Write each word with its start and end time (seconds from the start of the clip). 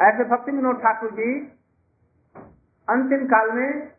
ऐसे 0.00 0.24
भक्ति 0.24 0.52
विनोद 0.52 0.76
ठाकुर 0.76 1.10
जी, 1.10 1.40
अंतिम 2.88 3.26
काल 3.26 3.52
में 3.52 3.92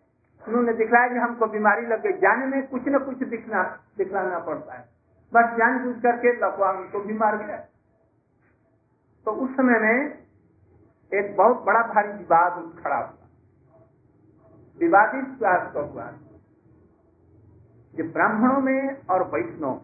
उन्होंने 0.47 0.74
दिखलाया 0.74 1.08
कि 1.08 1.16
हमको 1.16 1.47
बीमारी 1.47 1.85
लग 1.85 2.01
गई। 2.01 2.12
जाने 2.12 2.46
में 2.46 2.67
कुछ 2.67 2.81
न 2.88 3.00
कुछ 3.00 3.17
दिखना, 3.17 3.79
दिखलाना 3.97 4.40
पड़ता 4.40 4.74
है। 4.74 4.90
बस 5.34 5.46
जान 5.46 5.86
बूझ 5.86 6.04
करके 6.04 6.34
लखवा 6.34 6.72
उनको 6.72 7.00
बीमार 7.00 7.38
गया। 7.38 7.58
तो 9.26 9.32
उस 9.32 9.58
समय 9.58 9.79
में 9.79 10.18
एक 11.14 11.38
बहुत 11.38 11.64
बड़ा 11.64 11.81
भारी 11.81 12.08
विवाद 12.08 12.83
खड़ा 12.83 12.96
हुआ। 12.96 13.28
विवादित 14.79 15.26
तो 15.74 15.86
हुआ। 15.86 16.13
कि 17.95 18.04
ब्राह्मणों 18.04 18.62
में 18.62 19.05
और 19.09 19.23
वैष्णव 19.23 19.81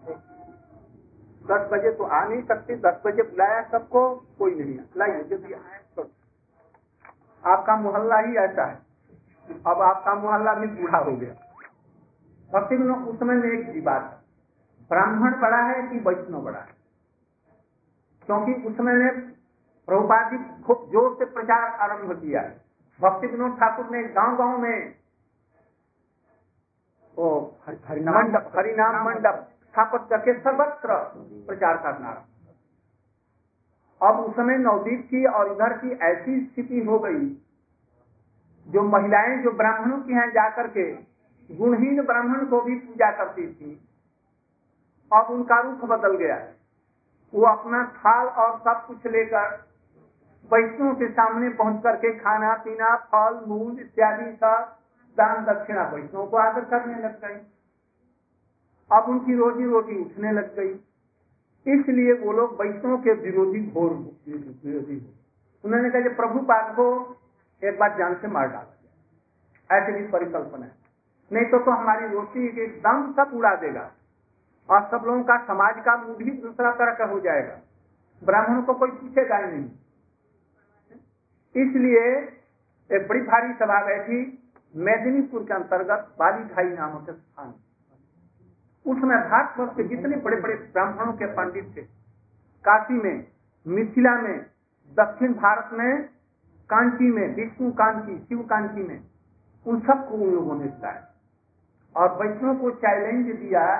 दस 1.51 1.69
बजे 1.73 1.91
तो 1.91 2.03
आ 2.03 2.27
नहीं 2.27 2.43
सकते, 2.43 2.75
दस 2.75 3.01
बजे 3.05 3.23
बुलाया 3.23 3.69
सबको, 3.71 4.15
कोई 4.15 4.55
नहीं 4.55 4.79
लाइए 4.97 5.23
जब 5.23 5.43
आए। 5.43 5.79
तो 5.79 5.86
आपका 7.47 7.75
मोहल्ला 7.77 8.17
ही 8.19 8.35
ऐसा 8.37 8.65
है। 8.65 8.75
अब 9.67 9.81
आपका 9.81 10.13
मोहल्ला 10.15 10.53
भी 10.53 10.67
बूढ़ा 10.69 10.99
हो 10.99 11.15
गया। 11.15 11.33
उस 12.49 13.19
समय 13.19 13.35
में 13.35 13.49
एक 13.49 13.69
विवाद 13.69 14.13
ब्राह्मण 14.91 15.39
बड़ा 15.41 15.57
है 15.63 15.81
कि 15.83 15.99
वैष्णव 15.99 16.41
बड़ा 16.41 16.59
है? 16.59 16.75
क्योंकि 18.27 18.53
उस 18.67 18.77
समय 18.77 18.93
में 18.93 19.19
प्रभुपाद 19.87 20.31
जी 20.31 20.37
खूब 20.63 20.87
ज़ोर 20.91 21.13
से 21.19 21.25
प्रचार 21.33 21.65
आरंभ 21.81 22.11
किया 22.13 22.41
है। 22.41 22.55
भक्ति 22.99 23.27
विनोद 23.27 23.57
ठाकुर 23.59 23.89
ने 23.91 24.03
गाँव 24.13 24.37
गाँव 24.37 24.57
में 24.57 24.95
ओ 27.17 27.27
हरिनाम 27.67 28.15
मंडप 28.15 28.51
हरिनाम 28.57 29.03
मंडप। 29.05 29.47
स्थापित 29.67 30.01
करके 30.09 30.33
सर्वत्र 30.39 30.95
प्रचार 31.47 31.77
करना 31.77 32.11
अब 34.01 34.19
उस 34.19 34.35
समय 34.35 34.57
नवदीप 34.57 35.07
की 35.09 35.25
और 35.25 35.51
इधर 35.51 35.77
की 35.77 35.91
ऐसी 36.05 36.39
स्थिति 36.45 36.79
हो 36.79 36.99
गई, 36.99 37.25
जो 38.67 38.81
महिलाएँ, 38.83 39.37
जो 39.37 39.51
ब्राह्मणों 39.51 39.97
के 39.97 40.13
यहाँ 40.13 40.27
जाकर 40.27 40.67
के 40.67 40.91
गुणहीन 41.49 42.01
ब्राह्मण 42.01 42.45
को 42.45 42.61
भी 42.61 42.75
पूजा 42.75 43.11
करती 43.11 43.47
थी, 43.53 43.71
अब 45.11 45.27
उनका 45.29 45.59
रुख 45.59 45.85
बदल 45.89 46.17
गया। 46.17 46.37
वो 47.33 47.45
अपना 47.45 47.83
थाल 47.97 48.27
और 48.27 48.57
सब 48.59 48.85
कुछ 48.87 49.05
लेकर 49.07 49.67
वैष्णव 50.51 50.93
के 50.95 51.07
सामने 51.07 51.49
पहुँच 51.49 51.83
करके 51.83 52.11
खाना, 52.19 52.53
पीना, 52.53 52.95
फल, 52.95 53.39
मूल 53.47 53.79
इत्यादि 53.79 54.31
का 54.31 54.53
दान 55.17 55.45
दक्षिणा 55.45 55.83
वैष्णव 55.83 56.27
को 56.27 56.37
आदर 56.37 56.65
करने 56.65 57.03
लग 57.03 57.25
गई। 57.25 57.39
अब 58.91 59.09
उनकी 59.09 59.35
रोजी 59.35 59.65
रोटी 59.65 60.01
उठने 60.01 60.31
लग 60.31 60.55
गई। 60.55 60.73
इसलिए 61.67 62.13
वो 62.15 62.31
लोग 62.31 62.61
वैष्णव 62.61 62.97
के 62.97 63.13
विरोधी 63.21 63.61
घोर 63.63 63.93
विरोधी 64.27 64.97
उन्होंने 65.63 65.89
कहा 65.89 66.13
प्रभु 66.15 66.39
पाद 66.45 66.73
को 66.75 66.85
एक 67.61 67.79
बार 67.79 67.97
जान 67.97 68.15
से 68.15 68.27
मार 68.27 68.47
डाला 68.47 69.77
ऐसी 69.77 69.91
भी 69.93 70.03
परिकल्पना 70.07 70.65
है। 70.65 70.71
नहीं 71.31 71.45
तो 71.45 71.59
तो 71.59 71.71
हमारी 71.71 72.07
रोटी 72.07 72.45
एकदम 72.63 73.11
सब 73.13 73.31
उड़ा 73.33 73.53
देगा 73.55 73.91
और 74.69 74.81
सब 74.91 75.05
लोगों 75.05 75.23
का 75.23 75.37
समाज 75.45 75.81
का 75.85 75.95
मूड 75.97 76.21
ही 76.21 76.31
दूसरा 76.41 76.71
तरह 76.73 76.93
का 76.93 77.05
हो 77.05 77.19
जाएगा। 77.19 77.57
ब्राह्मणों 78.21 78.63
को 78.63 78.73
कोई 78.73 78.91
पूछेगा 78.91 79.37
ही 79.37 79.51
नहीं। 79.51 79.69
इसलिए 81.55 82.03
एक 82.89 83.07
बड़ी 83.07 83.21
भारी 83.21 83.53
सभा 83.53 83.79
बैठी, 83.85 84.19
मेदिनीपुर 84.73 85.43
के 85.43 85.53
अंतर्गत 85.53 86.15
बाली 86.19 86.43
भाई 86.45 86.69
नामक 86.71 87.09
स्थान। 87.09 87.53
उसमें 88.87 89.29
भारतवर्ष 89.29 89.71
के 89.75 89.83
जितने 89.83 90.17
बड़े 90.17 90.41
बड़े 90.41 90.53
ब्राह्मणों 90.55 91.13
के 91.13 91.25
पंडित 91.25 91.77
थे, 91.77 91.81
काशी 92.65 92.93
में, 92.93 93.27
मिथिला 93.67 94.15
में, 94.15 94.45
दक्षिण 94.99 95.33
भारत 95.33 95.69
में, 95.73 96.03
कांची 96.69 97.11
में, 97.11 97.35
विष्णु 97.35 97.71
कांची, 97.71 98.25
शिव 98.29 98.39
कांची 98.39 98.83
में, 98.83 99.03
उन 99.67 99.79
सबको 99.79 100.15
उन 100.15 100.31
लोगों 100.31 100.55
ने 100.55 100.65
बुलाया। 100.65 101.03
और 101.95 102.23
वैष्णव 102.23 102.55
को 102.55 102.71
चैलेंज 102.71 103.35
दिया 103.35 103.77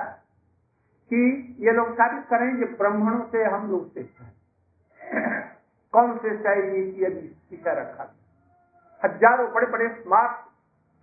कि 1.10 1.56
ये 1.60 1.72
लोग 1.72 1.94
साबित 1.94 2.24
करें 2.24 2.56
कि 2.56 2.64
ब्राह्मणों 2.64 3.24
से 3.32 3.44
हम 3.44 3.70
लोग 3.70 3.94
से 3.94 4.02
कौन 5.92 6.16
से 6.18 6.36
शायरी 6.42 7.12
पीछा 7.50 7.72
रखा? 7.72 8.14
हज़ारों 9.04 9.52
बड़े 9.52 9.66
बड़े 9.66 9.88
स्मार्ट 9.88 10.32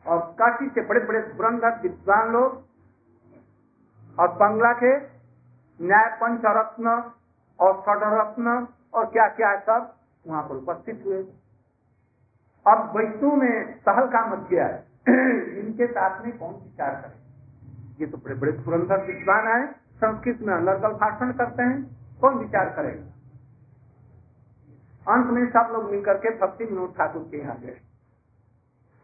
और 0.07 0.19
काशी 0.19 0.69
से 0.69 0.81
बड़े 0.81 0.99
बड़े 0.99 1.19
पुरंदर 1.19 1.79
विद्वान 1.81 2.31
लोग 2.31 2.74
और 4.19 4.27
बंगला 4.27 4.73
के 4.73 4.97
न्याय 5.85 6.17
पंच 6.21 6.41
रत्न 6.45 7.11
और 7.59 7.81
षडरत्न 7.81 8.67
और 8.93 9.05
क्या 9.05 9.27
क्या 9.27 9.49
है 9.49 9.59
सब 9.59 9.95
वहाँ 10.27 10.43
पर 10.43 10.55
उपस्थित 10.55 11.03
हुए। 11.05 11.23
अब 12.67 12.93
वैष्णु 12.97 13.35
में 13.35 13.79
सहल 13.79 14.07
का 14.07 14.25
मत 14.25 14.49
गया 14.49 14.67
इनके 15.63 15.87
साथ 15.87 16.25
में 16.25 16.37
कौन 16.37 16.53
विचार 16.53 16.91
करे? 16.91 17.25
ये 17.99 18.05
तो 18.05 18.17
बड़े 18.17 18.35
बड़े 18.35 18.51
पुरंदर 18.51 19.05
विद्वान 19.05 19.47
है, 19.47 19.71
संस्कृत 19.71 20.39
में 20.41 20.53
अनर्गल 20.53 20.89
भाषण 20.89 21.31
करते 21.31 21.63
हैं, 21.63 21.97
कौन 22.21 22.35
विचार 22.35 22.69
करेगा? 22.69 23.11
अंत 25.13 25.27
में 25.27 25.49
सब 25.49 25.69
लोग 25.71 25.91
मिलकर 25.91 26.13
के 26.13 26.29
भक्ति 26.29 26.65
विनोद 26.65 26.93
ठाकुर 26.97 27.21
के 27.21 27.37
यहाँ 27.37 27.57
गए। 27.57 27.81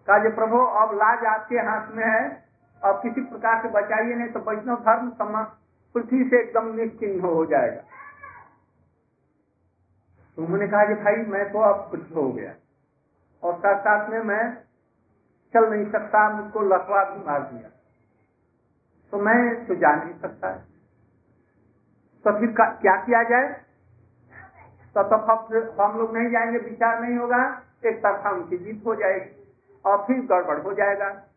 कहा 0.08 0.18
प्रभु, 0.18 0.58
अब 0.58 0.94
लाज 0.94 1.26
आपके 1.26 1.56
हाथ 1.56 1.88
में 1.92 2.06
है 2.06 2.51
अब 2.84 3.02
किसी 3.04 3.22
प्रकार 3.22 3.62
से 3.62 3.68
बचाइए 3.68 4.16
नहीं 4.16 4.30
तो 4.30 4.40
वैष्णव 4.40 4.76
धर्म 4.76 5.10
समा 5.10 5.44
पृथ्वी 5.94 6.30
से 6.30 6.42
एकदम 6.42 6.76
निश्चिन्ह 6.76 7.28
हो 7.28 7.46
जाएगा। 7.46 7.82
तो 10.36 10.44
उन्होंने 10.44 10.68
कहा 10.68 10.86
कि 10.86 10.94
भाई 10.94 11.16
मैं 11.16 11.52
तो 11.52 11.60
अब 11.60 11.92
कुछ 11.92 12.16
हो 12.16 12.32
गया। 12.32 12.56
और 13.44 13.56
साथ 13.60 13.80
साथ 13.80 14.10
में 14.10 14.20
मैं 14.20 14.58
चल 15.54 15.74
नहीं 15.74 15.92
सकता 15.92 16.30
मुझको 16.30 16.62
लखवा 16.62 17.04
भी 17.04 17.26
मार 17.26 17.42
दिया। 17.42 17.70
तो 19.12 19.18
मैं 19.18 19.68
तो 19.68 19.76
जा 19.76 20.04
नहीं 20.04 20.20
सकता। 20.20 20.52
तो 22.24 22.40
फिर 22.40 22.56
क्या 22.60 23.06
किया 23.06 23.24
जाए? 23.24 23.62
तो, 24.98 25.04
तो 25.04 25.84
हम 25.84 25.98
लोग 25.98 26.18
नहीं 26.18 26.30
जाएँगे 26.30 26.58
विचार 26.58 27.02
नहीं 27.02 27.18
होगा। 27.18 27.62
एक 27.86 27.98
तरफा 27.98 28.30
उनकी 28.30 28.58
जीत 28.58 28.84
हो 28.86 28.96
जाएगी 28.96 29.54
और 29.86 29.98
फिर 29.98 30.26
गड़बड़ 30.26 30.60
हो 30.60 30.74
जाएगा। 30.74 31.28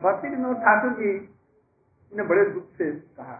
भक्ति 0.00 0.28
विनोद 0.28 0.56
ठाकुर 0.58 0.92
जी 0.94 1.12
ने 2.12 2.22
बड़े 2.24 2.44
दुख 2.50 2.68
से 2.78 2.90
कहा 3.16 3.34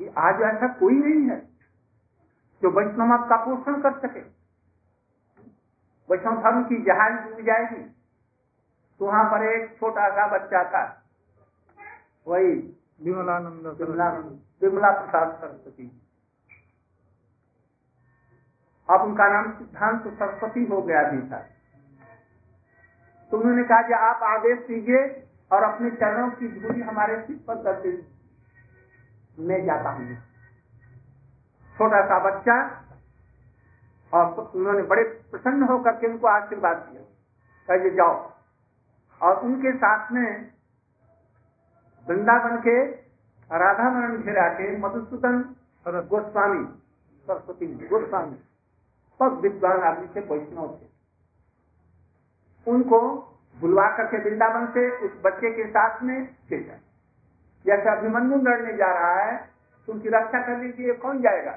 कि 0.00 0.06
आज 0.18 0.40
ऐसा 0.44 0.68
कोई 0.74 0.94
नहीं 0.94 1.28
है 1.30 1.38
जो 2.62 2.70
वैष्णव 2.70 3.16
का 3.28 3.36
पोषण 3.44 3.80
कर 3.82 3.98
सके। 3.98 4.20
वैष्णव 6.08 6.40
धर्म 6.42 6.62
की 6.64 6.82
जहाज़ 6.84 7.14
डूब 7.24 7.44
जाएगी 7.46 7.82
तो 9.00 9.06
वहाँ 9.06 9.24
पर 9.24 9.44
एक 9.46 9.76
छोटा 9.80 10.08
सा 10.10 10.26
बच्चा 10.28 10.62
था 10.70 10.84
वही 12.26 12.52
विमलानंद 13.00 13.66
विमला 14.62 14.90
प्रसाद 14.92 15.36
सरस्वती। 15.40 15.86
अब 18.88 19.02
उनका 19.02 19.28
नाम 19.32 19.52
सिद्धांत 19.58 20.02
सरस्वती 20.08 20.64
हो 20.66 20.80
गया 20.82 21.02
भी 21.10 21.20
था 21.30 21.38
तो 23.30 23.38
उन्होंने 23.38 23.64
कहा 23.64 23.82
कि 23.82 23.92
आप 23.92 24.22
आदेश 24.22 24.58
दीजिए 24.58 25.28
और 25.52 25.62
अपने 25.62 25.90
चरणों 25.90 26.30
की 26.30 26.60
धूरी 26.60 26.80
हमारे 26.80 27.22
सिर 27.26 27.44
पर 27.48 27.54
कर 27.54 27.80
दीजिए। 27.80 28.08
मैं 29.38 29.64
जाता 29.64 29.90
हूँ। 29.90 30.16
छोटा 31.78 32.04
सा 32.06 32.30
बच्चा 32.30 32.84
और 34.14 34.52
उन्होंने 34.56 34.82
बड़े 34.82 35.02
प्रसन्न 35.02 35.62
होकर 35.62 35.92
के 35.92 36.06
उनको 36.06 36.26
आशीर्वाद 36.26 36.76
दिया। 36.76 37.02
कहिए, 37.68 37.90
जाओ। 37.90 38.30
और 39.22 39.40
उनके 39.40 39.72
साथ 39.72 40.12
में 40.12 40.50
वृंदावन 42.08 42.56
के 42.56 42.84
राधा 43.52 43.90
मरण 43.90 44.22
घेरा 44.22 44.48
के 44.48 44.76
मधुसूदन 44.76 45.54
गोस्वामी, 45.88 46.64
सरस्वती 47.26 47.66
गोस्वामी, 47.66 48.36
सब 49.18 49.40
विद्वान 49.40 49.80
आदमी 49.80 50.06
से 50.06 50.20
वैष्णव 50.20 50.78
थे। 50.82 50.97
उनको 52.68 53.00
बुलवा 53.56 53.86
करके 53.96 54.18
वृंदावन 54.24 54.66
से 54.74 54.90
उस 55.06 55.12
बच्चे 55.24 55.50
के 55.52 55.66
साथ 55.68 56.02
में 56.02 56.16
भेजा 56.50 56.76
जैसे 57.64 57.90
अभिमन्यु 57.90 58.38
लड़ने 58.42 58.76
जा 58.76 58.92
रहा 58.92 59.14
है 59.20 59.36
तो 59.88 59.92
उनकी 59.92 60.08
रक्षा 60.08 60.40
करने 60.46 60.68
के 60.68 60.82
लिए 60.82 60.94
कौन 60.96 61.20
जाएगा? 61.22 61.52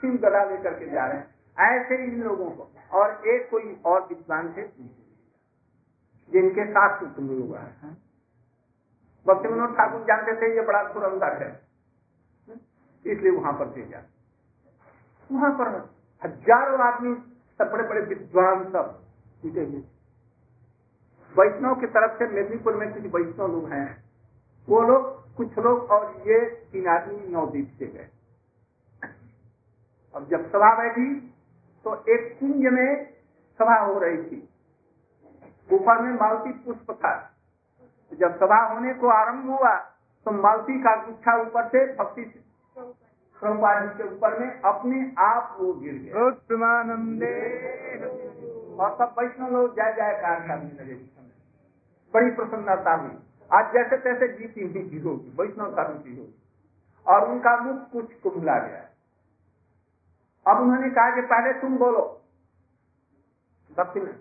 सिंह 0.00 0.16
गदा 0.18 0.42
लेकर 0.44 0.78
के 0.78 0.90
जा 0.90 1.06
रहे 1.06 1.18
हैं। 1.18 1.26
ऐसे 1.74 1.96
इन 2.04 2.22
लोगों 2.22 2.50
को। 2.50 2.68
और 2.92 3.28
एक 3.28 3.48
कोई 3.50 3.76
और 3.84 4.00
विद्वान 4.08 4.52
थे, 4.52 4.62
जिनके 6.30 6.64
साथ 6.70 7.00
तुम 7.16 7.28
लोग 7.28 7.52
भक्ति 9.26 9.48
विनोद 9.48 9.70
ठाकुर 9.70 10.00
जानते 10.04 10.32
थे, 10.40 10.54
ये 10.54 10.62
बड़ा 10.62 10.82
पुरंदर 10.92 11.42
है। 11.42 11.48
इसलिए 13.04 13.32
वहाँ 13.32 13.52
पर 13.52 13.66
भेजा 13.68 14.02
वहाँ 15.30 15.50
पर 15.52 15.68
हज़ारों 16.22 16.78
आदमी 16.82 17.14
सब 17.60 17.70
बड़े 17.72 17.88
बड़े 17.88 18.00
विद्वान 18.04 18.64
सब 18.64 18.92
पीटे 19.42 19.60
हुए 19.60 19.82
वैष्णव 21.34 21.74
की 21.74 21.86
तरफ़ 21.88 22.18
से 22.18 22.26
मेदिनीपुर 22.28 22.74
में 22.76 22.92
कुछ 22.92 23.04
वैष्णव 23.14 23.52
लोग 23.52 23.68
हैं। 23.72 23.88
वो 24.68 24.80
लोग 24.82 25.12
कुछ 25.36 25.58
लोग 25.58 25.90
और 25.90 26.04
ये 26.26 26.38
तीन 26.72 26.86
आदमी 26.88 27.32
नवदीप 27.32 27.68
से 27.78 27.86
गए। 27.86 28.08
अब 30.14 30.28
जब 30.30 30.48
सभा 30.50 30.74
बैठी 30.78 31.06
तो 31.84 31.94
एक 32.08 32.36
कुंज 32.40 32.66
में 32.72 32.90
सभा 33.60 33.78
हो 33.78 33.98
रही 33.98 34.22
थी। 34.22 34.48
ऊपर 35.70 36.00
में 36.02 36.12
मालती 36.12 36.52
पुष्प 36.64 36.92
था। 36.94 37.14
जब 38.12 38.36
सभा 38.38 38.60
होने 38.64 38.92
को 38.94 39.08
आरंभ 39.08 39.50
हुआ 39.50 39.74
तो 40.26 40.30
मालती 40.32 40.78
का 40.82 40.94
गुच्छा 41.04 41.32
ऊपर 41.40 41.68
से 41.68 41.84
भक्ति 41.94 42.22
प्रभुपाद 42.76 43.88
के 43.96 44.04
ऊपर 44.04 44.38
में 44.40 44.60
अपने 44.62 44.98
आप 45.22 45.56
वो 45.60 45.72
गिर 45.74 45.94
गए 45.94 46.12
और 46.12 46.30
सब 48.98 49.14
वैष्णव 49.18 49.50
लोग 49.52 49.74
जय 49.76 49.92
जयकार 49.96 50.40
करने 50.40 50.82
लगे। 50.82 50.94
बड़ी 52.14 52.30
प्रसन्नता 52.30 52.94
हुई 52.94 53.18
आज 53.52 53.72
जैसे 53.74 53.96
तैसे 53.96 54.28
जीती 54.28 54.64
मीठी 54.64 54.98
होगी, 54.98 55.34
वैष्णव 55.40 55.74
का 55.74 55.88
मीठी 55.88 56.16
होगी। 56.16 56.42
और 57.06 57.28
उनका 57.30 57.56
मुख 57.56 57.90
कुछ 57.90 58.12
कुंभला 58.14 58.58
गया 58.58 58.82
अब 60.46 60.60
उन्होंने 60.62 60.90
कहा 60.90 61.14
कि 61.14 61.22
पहले 61.22 61.52
तुम 61.52 61.76
बोलो। 61.78 62.20
में 63.96 64.18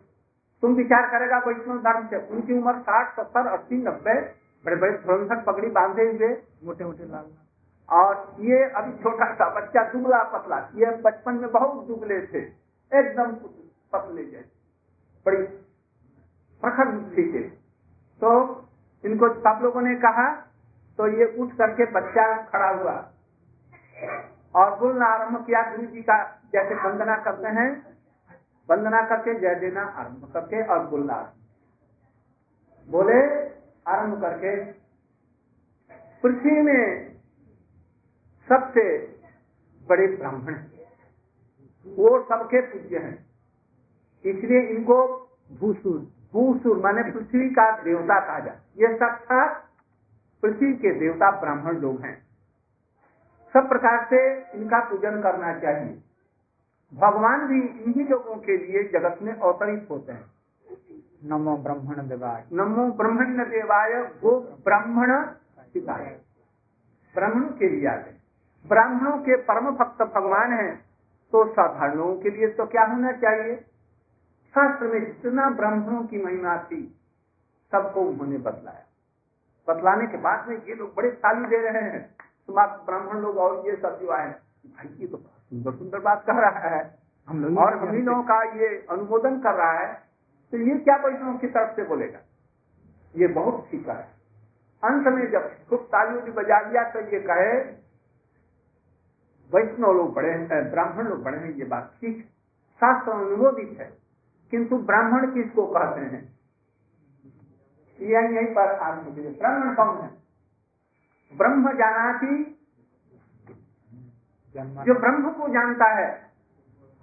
तुम 0.62 0.74
विचार 0.74 1.10
करेगा 1.10 1.38
वैष्णव 1.38 1.80
धर्म 1.80 2.08
से। 2.08 2.18
उनकी 2.28 2.54
उम्र 2.54 2.80
साठ, 2.80 3.16
सत्तर, 3.16 3.48
अस्सी, 3.48 3.76
नब्बे, 3.76 4.20
बड़े 4.66 4.76
बड़े 4.76 4.98
धुरंधर 4.98 5.42
पगड़ी 5.42 5.68
बांधे 5.68 6.04
हुए, 6.04 6.44
मोटे 6.64 6.84
मोटे 6.84 7.06
लाल। 7.06 7.26
और 7.90 8.36
ये 8.40 8.64
अभी 8.70 9.04
छोटा 9.04 9.34
सा 9.34 9.50
बच्चा 9.56 9.84
दुबला 9.92 10.24
पतला, 10.24 10.58
ये 10.76 10.86
बचपन 10.86 11.34
में 11.34 11.52
बहुत 11.52 11.88
दुबले 11.88 12.28
थे, 12.28 12.42
एकदम 12.92 13.32
पतले 13.94 14.26
जैसे। 14.26 14.52
बड़ी 15.26 15.44
प्रखर 16.64 16.88
बुद्धि 16.88 17.24
थे। 17.24 17.63
तो 18.24 18.34
इनको 19.04 19.28
सब 19.36 19.60
लोगों 19.64 19.82
ने 19.82 19.96
कहा 20.02 20.30
तो 21.00 21.08
ये 21.10 21.26
उठ 21.38 21.56
करके 21.58 21.86
बच्चा 21.92 22.26
खड़ा 22.44 22.70
हुआ। 22.72 22.94
और 24.56 24.78
बोलना 24.80 25.06
आरंभ 25.06 25.46
किया 25.46 25.62
गुरु 25.70 25.88
जी 25.88 26.02
का, 26.02 26.18
जैसे 26.54 26.76
वंदना 26.78 27.16
करते 27.24 27.50
हैं, 27.58 27.70
वंदना 28.70 29.02
करके 29.08 29.34
जय 29.40 29.56
देना 29.56 29.82
आरंभ 29.82 30.32
करके 30.34 30.64
और 30.68 30.86
बोलना 30.88 31.18
बोले, 32.88 33.20
आरंभ 33.88 34.22
करके। 34.22 34.56
पृथ्वी 36.24 36.62
में 36.62 36.84
सबसे 38.48 38.86
बड़े 39.88 40.08
ब्राह्मण, 40.08 40.56
वो 41.86 42.20
सबके 42.24 42.62
पूज्य 42.64 42.98
हैं, 43.00 43.16
इसलिए 44.26 44.62
इनको 44.70 44.98
भूसुर 45.60 46.00
भूसुर 46.34 46.78
माने 46.84 47.04
पृथ्वी 47.12 47.50
का 47.50 47.70
देवता 47.82 48.20
कहा 48.20 48.40
जाए। 48.40 48.60
ये 48.78 48.96
सब 48.98 49.18
था 49.26 49.46
पृथ्वी 50.44 50.74
के 50.74 50.94
देवता 51.00 51.30
ब्राह्मण 51.40 51.78
लोग 51.78 52.02
हैं। 52.02 52.16
सब 53.54 53.68
प्रकार 53.70 54.06
से 54.10 54.22
इनका 54.54 54.80
पूजन 54.90 55.22
करना 55.22 55.54
चाहिए। 55.60 56.02
भगवान 56.94 57.48
भी 57.48 57.60
इन्हीं 57.62 58.08
लोगों 58.08 58.36
के 58.38 58.58
लिए 58.58 58.84
जगत 58.94 59.20
में 59.22 59.34
अवतरित 59.34 59.88
होते 59.90 60.12
हैं। 60.12 60.26
नमो 61.26 61.56
ब्राह्मण 61.58 62.08
देवाय। 62.08 62.44
नमो 62.54 62.88
ब्रह्मण 62.92 63.44
देवाय 63.50 63.94
वो 64.24 64.40
ब्राह्मण 64.66 65.14
पिताय। 65.74 66.06
ब्राह्मण 67.16 67.46
के 67.58 67.70
लिए 67.70 67.88
आते 67.88 68.12
ब्राह्मणों 68.66 69.18
के 69.20 69.36
परम 69.44 69.70
भक्त 69.72 70.02
भगवान 70.16 70.54
हैं 70.54 70.74
तो 71.34 71.44
साधारण 71.46 71.96
लोगों 71.96 72.16
के 72.22 72.30
लिए 72.30 72.48
तो 72.48 72.66
क्या 72.66 72.84
होना 72.84 73.12
चाहिए? 73.14 73.56
शास्त्र 74.54 74.88
में 74.88 75.00
जितना 75.02 75.50
ब्राह्मणों 75.52 76.04
की 76.08 76.24
महिमा 76.24 76.58
थी 76.64 76.82
सबको 77.74 78.02
उन्होंने 78.02 78.38
बतलाया। 78.40 78.86
बतलाने 79.68 80.08
के 80.08 80.18
बाद 80.22 80.50
में 80.50 80.56
ये 80.58 80.76
लोग 80.76 80.94
बड़े 80.96 81.10
ताली 81.20 81.46
दे 81.48 81.62
रहे 81.62 81.82
हैं 81.84 82.02
ब्राह्मण 82.50 83.22
लोग 83.22 83.38
और 83.40 83.68
ये 83.68 83.76
सब 83.78 84.00
जो 84.02 84.12
आए 84.12 84.30
भाई 84.66 84.88
ये 85.00 85.08
तो 85.08 85.18
सुंदर 85.18 85.72
सुंदर 85.74 86.00
बात 86.02 86.24
कर 86.26 86.42
रहा 86.42 86.70
है। 86.70 86.82
हम 87.28 87.44
लोग 87.44 87.58
और 87.60 87.78
हम 87.80 87.96
लोगों 87.98 88.24
का 88.24 88.42
ये 88.56 88.68
अनुमोदन 88.92 89.40
कर 89.42 89.54
रहा 89.56 89.80
है 89.80 89.92
तो 90.54 90.58
ये 90.60 90.78
क्या 90.80 90.96
वैष्णव 90.98 91.38
की 91.38 91.48
तरफ़ 91.50 91.76
से 91.76 91.84
बोलेगा? 91.86 92.20
ये 93.16 93.28
बहुत 93.30 93.68
ठीक 93.72 93.88
है। 93.90 93.96
अंत 94.84 95.08
में 95.08 95.26
जब 95.32 95.50
खूब 95.70 95.88
तालियों 95.92 96.22
की 96.22 96.32
बजा 96.34 96.62
दिया 96.64 96.84
तो 96.92 97.00
ये 97.08 97.20
कहे 97.24 97.52
वैष्णव 99.52 99.92
लोग 99.94 100.14
बड़े 100.14 100.38
ब्राह्मण 100.70 101.08
लोग 101.08 101.24
बड़े 101.24 101.38
हैं 101.40 101.54
ये 101.56 101.66
बात 101.68 101.92
ठीक 102.02 102.24
शास्त्र 102.82 103.12
अनुमोदित 103.14 103.80
है। 103.80 103.92
किंतु 104.54 104.78
ब्राह्मण 104.78 105.32
किसको 105.34 105.68
कहते 105.68 106.02
हैं? 106.02 106.40
यही 108.00 108.36
यहीं 108.36 108.56
पर 108.56 108.76
आरंभ 108.80 109.38
ब्राह्मण 109.40 109.76
कौन 109.76 110.02
है? 110.02 110.10
ब्रह्म 111.38 111.72
जाना 111.74 112.14
की 112.14 112.60
जो 114.58 114.94
ब्रह्म 115.00 115.32
को 115.32 115.48
जानता 115.48 115.86
है। 115.86 116.32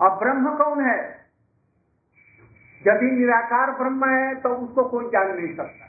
और 0.00 0.18
ब्रह्म 0.18 0.56
कौन 0.56 0.84
है? 0.84 1.26
यदि 2.86 3.10
निराकार 3.10 3.70
ब्रह्म 3.70 4.10
है 4.10 4.34
तो 4.34 4.48
उसको 4.48 4.84
कोई 4.84 5.04
जान 5.04 5.36
नहीं 5.36 5.56
सकता। 5.56 5.86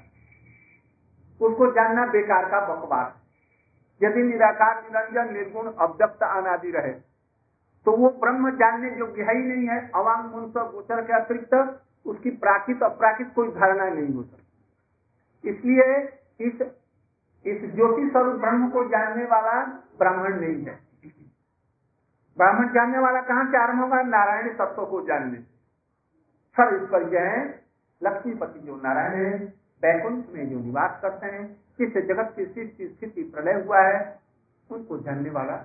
उसको 1.45 1.71
जानना 1.71 2.05
बेकार 2.05 2.45
का 2.45 2.75
बकवास। 2.75 3.13
यदि 4.03 4.23
निराकार 4.23 4.83
निरंजन 4.83 5.33
निर्गुण 5.33 5.71
अव्यक्त 5.71 6.23
अनादि 6.23 6.71
रहे 6.71 7.10
तो 7.85 7.91
वो 7.91 8.09
ब्रह्म 8.21 8.49
जानने 8.57 8.89
योग्य 8.99 9.23
है 9.23 9.35
ही 9.37 9.43
नहीं 9.43 9.67
है। 9.67 9.79
अवांग 9.95 10.25
मुंसर 10.31 10.71
गोचर 10.71 11.01
के 11.01 11.13
अतिरिक्त 11.13 11.53
उसकी 12.05 12.29
प्राकृत 12.37 12.83
अपराकृत 12.83 13.31
कोई 13.35 13.47
धारणा 13.49 13.89
नहीं 13.89 14.13
हो 14.13 14.23
सकती। 14.23 15.49
इसलिए 15.49 15.95
इस 16.39 16.61
इस 17.45 17.61
ज्योति 17.75 18.09
स्वरूप 18.09 18.35
ब्रह्म 18.41 18.69
को 18.69 18.83
जानने 18.89 19.23
वाला 19.25 19.53
ब्राह्मण 19.99 20.39
नहीं 20.39 20.63
है। 20.65 20.79
ब्राह्मण 22.37 22.67
जानने 22.73 22.99
वाला 22.99 23.21
कहाँ 23.21 23.45
से 23.51 23.57
आरंभ 23.57 23.81
होगा? 23.81 24.01
नारायण 24.01 24.53
तत्व 24.57 24.85
को 24.85 25.01
जानने। 25.07 25.37
सर 26.55 26.75
इस 26.75 26.87
पर 26.89 27.03
है, 27.15 27.61
लक्ष्मीपति 28.01 28.59
जो 28.59 28.75
नारायण 28.75 29.15
है 29.15 29.37
बैकुंठ 29.83 30.25
में 30.29 30.49
जो 30.49 30.59
निवास 30.59 30.99
करते 31.01 31.27
हैं 31.27 31.45
जिस 31.79 31.93
जगत 32.05 32.35
की 32.39 32.45
स्थिति 32.87 33.23
प्रलय 33.35 33.63
हुआ 33.63 33.79
है, 33.79 34.19
उनको 34.69 34.97
जानने 34.99 35.29
वाला 35.29 35.55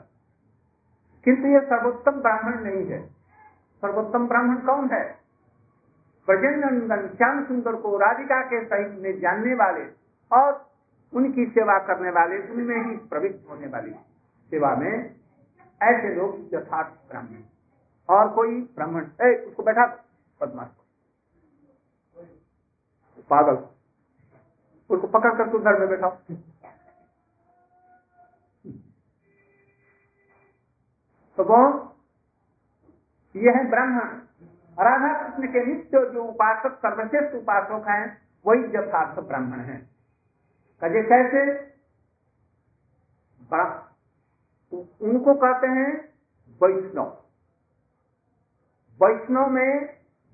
किंतु 1.26 1.48
ये 1.48 1.60
सर्वोत्तम 1.60 2.12
ब्राह्मण 2.12 2.60
नहीं 2.62 2.86
है। 2.86 3.06
सर्वोत्तम 3.82 4.26
ब्राह्मण 4.28 4.56
कौन 4.56 4.88
है? 4.92 5.04
ब्रजेंद्रनंदन 6.28 7.08
श्याम 7.08 7.44
सुंदर 7.44 7.74
को 7.74 7.96
राधिका 7.98 8.42
के 8.42 8.64
सहित 8.64 9.02
में 9.02 9.18
जानने 9.20 9.54
वाले 9.54 9.84
और 10.32 10.70
उनकी 11.14 11.46
सेवा 11.46 11.78
करने 11.78 12.10
वाले, 12.10 12.38
उनमें 12.38 12.84
ही 12.84 12.96
प्रवृत्त 12.96 13.50
होने 13.50 13.66
वाली 13.66 13.90
सेवा 14.50 14.74
में 14.76 15.16
ऐसे 15.82 16.14
लोग 16.14 16.54
यथार्थ 16.54 17.10
ब्राह्मण। 17.10 17.42
और 18.08 18.28
कोई 18.28 18.60
ब्राह्मण 18.76 19.04
उसको 19.46 19.62
बैठा 19.62 19.86
पदमा 20.40 20.62
पागल। 23.30 23.56
उसको 24.90 25.06
पकड़ 25.08 25.34
कर 25.34 25.50
तू 25.50 25.58
घर 25.58 25.78
में 25.80 25.88
बैठा 25.88 26.08
तो 31.38 31.44
कौन 31.44 31.72
ये 33.34 33.50
है 33.50 33.68
ब्राह्मण 33.70 34.14
राधा 34.78 35.08
कृष्ण 35.22 35.52
के 35.52 35.64
नित्य 35.66 36.00
जो 36.12 36.24
उपासक, 36.24 36.74
सर्वश्रेष्ठ 36.76 37.34
उपासक 37.34 37.88
हैं, 37.88 38.22
वही 38.46 38.64
यथार्थ 38.76 39.18
ब्राह्मण 39.20 39.60
है। 39.60 39.76
कहे 40.82 41.02
कैसे? 41.02 41.42
उनको 45.02 45.34
कहते 45.34 45.66
हैं 45.66 45.90
वैष्णव। 46.60 47.16
वैष्णव 49.00 49.50
में 49.50 49.86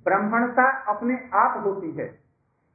ब्राह्मणता 0.07 0.69
अपने 0.93 1.19
आप 1.35 1.63
होती 1.67 1.91
है। 1.91 2.07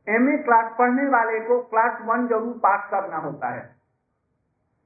एमए 0.07 0.37
क्लास 0.37 0.75
पढ़ने 0.79 1.07
वाले 1.09 1.39
को 1.39 1.61
क्लास 1.63 2.01
वन 2.01 2.27
ज़रूर 2.27 2.53
पास 2.57 2.87
करना 2.91 3.17
होता 3.17 3.49
है। 3.49 3.61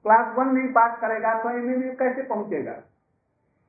क्लास 0.05 0.35
वन 0.37 0.47
नहीं 0.47 0.71
पास 0.73 0.97
करेगा 1.01 1.33
तो 1.43 1.49
एमए 1.49 1.75
में 1.75 1.95
कैसे 1.97 2.23
पहुंचेगा? 2.23 2.73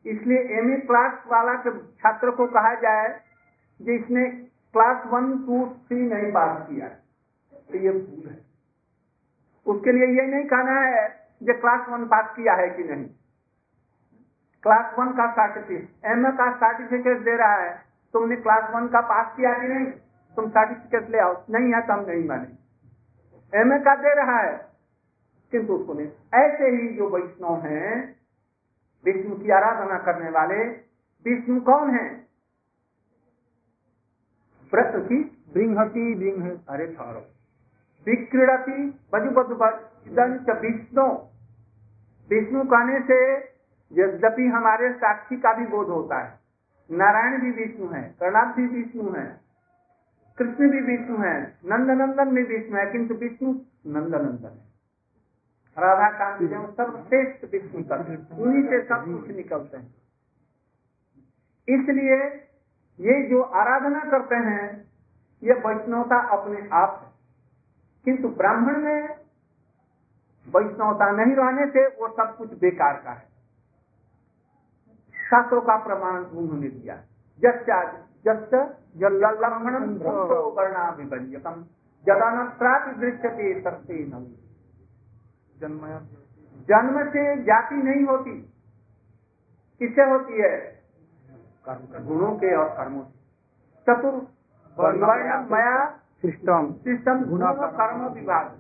इसलिए 0.07 0.39
एम 0.59 0.73
ए 0.73 0.77
क्लास 0.83 1.23
वाला 1.27 1.55
छात्र 1.65 2.31
को 2.33 2.47
कहा 2.49 2.75
जाए 2.77 3.09
जिसने 3.81 4.25
क्लास 4.75 5.07
वन, 5.07 5.33
टू, 5.39 5.67
थ्री 5.89 6.01
नहीं 6.03 6.31
पास 6.33 6.67
किया 6.69 6.89
तो 6.89 7.79
ये 7.79 7.91
भूल 7.93 8.29
है। 8.29 8.39
उसके 9.67 9.93
लिए 9.93 10.07
ये 10.13 10.27
नहीं 10.29 10.45
कहना 10.47 10.81
है 10.81 11.09
जो 11.43 11.59
क्लास 11.61 11.89
वन 11.89 12.05
पास 12.07 12.33
किया 12.37 12.55
है 12.55 12.69
कि 12.71 12.85
नहीं। 12.85 13.05
क्लास 14.65 14.95
वन 14.99 15.13
का 15.13 15.27
सर्टिफिकेट 15.33 16.07
एमए 16.07 16.31
का 16.33 16.51
सर्टिफिकेट 16.57 17.21
दे 17.21 17.37
रहा 17.37 17.55
है, 17.55 17.71
तुमने 18.15 18.37
क्लास 18.39 18.71
वन 18.75 18.89
का 18.89 19.01
पास 19.05 19.37
किया 19.37 19.53
कि 19.55 19.69
नहीं? 19.69 19.87
तुम 20.37 20.49
सर्टिफिकेट 20.51 21.11
ले 21.11 21.19
आओ। 21.19 21.33
नहीं 21.51 21.73
है 21.75 21.81
तो 21.83 21.93
हम 21.93 22.05
नहीं 22.07 22.27
माने 22.29 23.61
एम 23.61 23.79
का 23.81 23.95
दे 23.97 24.15
रहा 24.17 24.37
है, 24.39 24.53
किंतु 25.53 25.73
उसको 25.75 25.95
नहीं। 25.95 26.11
ऐसे 26.37 26.71
ही 26.71 26.89
जो 26.97 27.09
वैष्णव 27.11 27.67
हैं 27.67 27.91
विष्णु 29.05 29.37
की 29.37 29.51
आराधना 29.51 29.99
करने 29.99 30.31
वाले 30.31 30.65
विष्णु 31.25 31.61
कौन 31.61 31.91
है? 31.91 32.27
की 35.87 36.31
अरे 36.69 36.87
ठहरो 36.87 37.23
विक्रीड़ती 38.07 38.91
विष्णु। 40.53 41.07
विष्णु 42.31 42.65
कहने 42.65 43.01
से 43.01 43.37
यद्यपि 43.93 44.47
हमारे 44.47 44.93
साक्षी 44.93 45.37
का 45.37 45.53
भी 45.55 45.67
बोध 45.67 45.89
होता 45.89 46.19
है। 46.19 46.39
नारायण 46.91 47.41
भी 47.41 47.51
विष्णु 47.51 47.89
है 47.89 48.15
कर्णाथ 48.21 48.55
भी 48.55 48.67
विष्णु 48.67 49.13
है, 49.13 49.41
कृष्ण 50.39 50.71
भी 50.71 50.81
विष्णु 50.81 51.17
है, 51.17 51.59
नंदनंदन 51.65 52.35
भी 52.35 52.43
विष्णु 52.43 52.77
है, 52.77 52.93
किंतु 52.93 53.15
विष्णु 53.15 53.53
नंदनंदन 53.87 54.49
है। 54.49 54.72
राधा 55.79 56.09
कांत 56.09 56.51
जो 56.51 56.73
सर्वश्रेष्ठ 56.73 57.45
विष्णु 57.53 57.83
कर 57.85 58.01
उन्हीं 58.39 58.63
से 58.69 58.85
सब 58.85 59.05
कुछ 59.05 59.37
निकलते 59.37 59.77
हैं। 59.77 59.95
इसलिए 61.69 62.19
ये 63.01 63.29
जो 63.29 63.43
आराधना 63.43 64.01
करते 64.01 64.35
हैं 64.35 64.93
ये 65.43 65.53
वैष्णवता 65.53 66.17
अपने 66.29 66.69
आप 66.73 67.01
है। 67.03 67.13
किंतु 68.05 68.29
ब्राह्मण 68.29 68.77
में 68.77 69.09
वैष्णवता 70.49 71.11
नहीं 71.11 71.37
रहने 71.37 71.67
से 71.67 71.87
वो 71.87 72.09
सब 72.09 72.37
कुछ 72.37 72.53
बेकार 72.53 72.97
का 73.05 73.11
है। 73.11 73.29
शास्त्रों 75.31 75.61
का 75.61 75.77
प्रमाण 75.77 76.23
उन्होंने 76.23 76.69
दिया। 76.69 76.97
जस्या 77.41 77.83
जस्ट 78.27 78.55
जल्लंघनम 78.97 79.99
वर्णाभिव्यकम 80.57 81.65
जदानत्रापि 82.07 83.01
दृश्यते 83.01 83.61
सरते 83.61 84.05
जन्म 84.05 84.42
जन्म 85.63 87.05
से 87.11 87.25
जाति 87.43 87.75
नहीं 87.75 88.05
होती। 88.05 88.33
किससे 89.81 90.03
होती 90.03 90.41
है? 90.41 90.83
गुणों 91.69 92.33
के 92.37 92.55
और 92.57 92.69
कर्मों 92.69 93.03
से। 93.03 93.21
चतुर। 93.87 94.15
मया 95.53 95.87
सिस्टम। 96.23 96.73
सिस्टम 96.73 97.25
गुणों 97.25 97.55
कर्म। 97.55 98.09
विभाग 98.09 98.59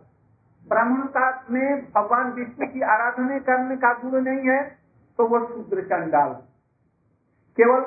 ब्राह्मण 0.68 1.06
का 1.06 1.44
में 1.50 1.84
भगवान 1.92 2.32
विष्णु 2.32 2.66
की 2.68 2.80
आराधना 2.80 3.38
करने 3.38 3.76
का 3.76 3.92
गुण 3.94 4.20
नहीं 4.20 4.48
है 4.48 4.62
तो 5.18 5.26
वो 5.26 5.46
शूद्र 5.46 5.82
चंडाल। 5.82 6.34
केवल 7.58 7.80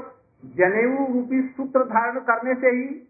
जनेऊ 0.44 1.06
रूपी 1.14 1.42
सूत्र 1.58 1.84
धारण 1.84 2.20
करने 2.20 2.56
से 2.56 2.68
ही 2.68 3.08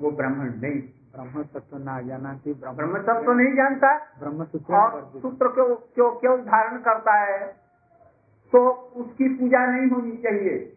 वो 0.00 0.10
ब्राह्मण 0.10 0.52
नहीं। 0.60 0.82
ब्रह्म 1.16 1.42
तत्व 1.42 1.76
न 1.76 2.06
जाना 2.06 2.34
थी 2.34 2.54
ब्रह्म 2.54 2.98
तत्व 2.98 3.32
नहीं 3.32 3.54
जानता। 3.54 3.98
ब्रह्म 3.98 4.44
सूत्र 4.44 4.74
और 4.74 5.12
सूत्र 5.16 5.48
क्यों 5.48 5.76
क्यों 5.76 6.10
क्यों 6.10 6.40
धारण 6.40 6.78
करता 6.78 7.12
है? 7.12 7.56
तो 8.52 8.70
उसकी 8.96 9.28
पूजा 9.28 9.66
नहीं 9.66 9.90
होनी 9.90 10.16
चाहिए। 10.16 10.76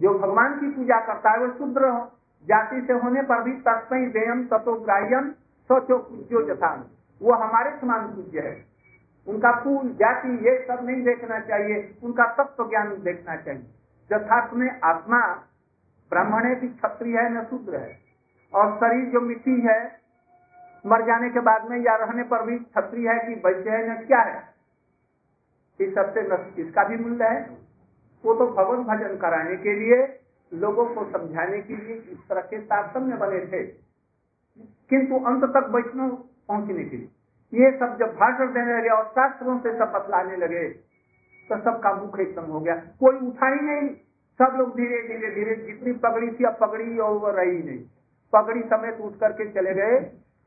जो 0.00 0.18
भगवान 0.18 0.60
की 0.60 0.70
पूजा 0.70 1.00
करता 1.00 1.30
है 1.30 1.38
वो 1.38 1.58
शुद्र 1.58 1.88
हो। 1.88 2.12
जाति 2.48 2.80
से 2.86 2.92
होने 2.92 3.22
पर 3.22 3.42
भी 3.42 3.52
तस्मय 3.52 4.06
देयम 4.06 4.44
तत्व 4.44 4.78
ग्राह्यम 4.78 5.30
सोचो 5.68 5.98
पूज्यो 5.98 6.42
जथा। 6.42 6.90
वो 7.22 7.32
हमारे 7.32 7.70
समान 7.80 8.08
पूज्य 8.08 8.40
है। 8.40 8.64
उनका 9.28 9.52
पूल 9.52 9.88
जाति 9.88 10.28
ये 10.28 10.66
सब 10.68 10.86
नहीं 10.86 11.02
देखना 11.02 11.40
चाहिए। 11.40 11.96
उनका 12.02 12.24
तत्व 12.24 12.68
ज्ञान 12.68 13.02
देखना 13.02 13.36
चाहिए। 13.36 13.66
यथार्थ 14.12 14.54
में 14.54 14.80
आत्मा 14.80 15.20
ब्राह्मण 16.10 16.44
है 16.44 16.54
कि 16.54 16.68
क्षत्रिय 16.68 17.18
है 17.18 17.34
न 17.34 17.44
शूद्र 17.44 17.76
है। 17.76 18.11
और 18.54 18.76
शरीर 18.76 19.06
जो 19.06 19.20
मिट्टी 19.20 19.60
है, 19.60 20.00
मर 20.86 21.06
जाने 21.06 21.30
के 21.30 21.40
बाद 21.40 21.70
में 21.70 21.78
या 21.80 21.96
रहने 21.96 22.22
पर 22.22 22.42
भी 22.42 22.58
क्षत्रिय 22.58 23.08
है 23.08 23.18
कि 23.18 23.34
वैश्य 23.34 23.70
है 23.70 23.90
न 23.90 24.06
क्या 24.06 24.20
है? 24.20 24.54
इस 25.80 25.94
सबसे 25.94 26.20
इसका 26.62 26.84
भी 26.84 26.96
मूल्य 26.96 27.24
है। 27.24 27.58
वो 28.24 28.34
तो 28.34 28.46
भगवत 28.46 28.86
भजन 28.86 29.16
कराने 29.16 29.56
के 29.56 29.72
लिए, 29.74 30.20
लोगों 30.54 30.86
को 30.86 31.04
समझाने 31.04 31.60
के 31.60 31.76
लिए 31.76 31.96
इस 31.96 32.28
तरह 32.28 32.40
के 32.40 32.58
तारतम्य 32.58 33.16
बने 33.16 33.46
थे। 33.46 33.62
किंतु 34.90 35.24
अंत 35.24 35.44
तक 35.44 35.70
वैष्णव 35.70 36.08
पहुँचने 36.48 36.84
के 36.84 36.96
लिए। 36.96 37.08
ये 37.54 37.78
सब 37.78 37.96
जब 37.98 38.06
भाषण 38.06 38.52
देने 38.52 38.78
लगे 38.78 38.88
और 38.88 39.04
शास्त्रों 39.04 39.58
से 39.58 39.78
सब 39.78 39.92
बतलाने 39.92 40.36
लगे 40.36 40.68
तो 41.48 41.56
सबका 41.58 41.94
मुख 41.94 42.18
एकदम 42.20 42.42
हो 42.42 42.60
गया। 42.60 42.74
कोई 42.74 43.28
उठा 43.28 43.48
ही 43.48 43.60
नहीं। 43.60 43.88
सब 44.38 44.56
लोग 44.56 44.76
धीरे 44.76 45.02
धीरे 45.02 45.30
धीरे 45.30 45.54
जितनी 45.56 45.92
पगड़ी 45.92 46.30
थी 46.30 46.44
अब 46.44 46.56
पगड़ी 46.60 46.98
और 46.98 47.34
रही 47.34 47.62
नहीं। 47.62 47.84
पगड़ी 48.32 48.62
समेत 48.68 49.00
उठ 49.00 49.18
करके 49.20 49.48
चले 49.52 49.74
गए 49.74 49.96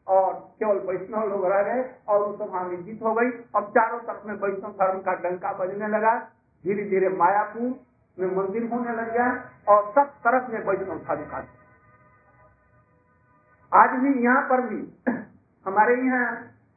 और 0.07 0.33
केवल 0.59 0.77
वैष्णव 0.87 1.27
लोग 1.29 1.45
रह 1.45 1.61
गए 1.63 1.83
और 2.07 2.21
उस 2.21 2.35
सभा 2.39 2.61
में 2.63 2.83
जीत 2.85 3.01
हो 3.03 3.13
गई। 3.13 3.29
और 3.55 3.63
चारों 3.71 3.99
तरफ़ 4.01 4.27
में 4.27 4.33
वैष्णव 4.35 4.71
धर्म 4.81 4.99
का 5.01 5.13
डंका 5.23 5.51
बजने 5.59 5.87
लगा। 5.89 6.13
धीरे 6.63 6.83
धीरे 6.89 7.09
मायापुर 7.17 7.67
में 8.17 8.35
मंदिर 8.35 8.63
होने 8.71 8.95
लग 8.95 9.11
गया 9.13 9.29
और 9.69 9.91
सब 9.95 10.13
तरफ़ 10.25 10.51
में 10.51 10.59
वैष्णव 10.61 10.97
धर्म 10.99 11.23
का 11.31 11.43
आज 13.71 13.89
भी 14.01 14.11
यहाँ 14.23 14.41
पर 14.49 14.61
भी 14.67 14.77
हमारे 15.65 15.95
यहाँ 15.97 16.27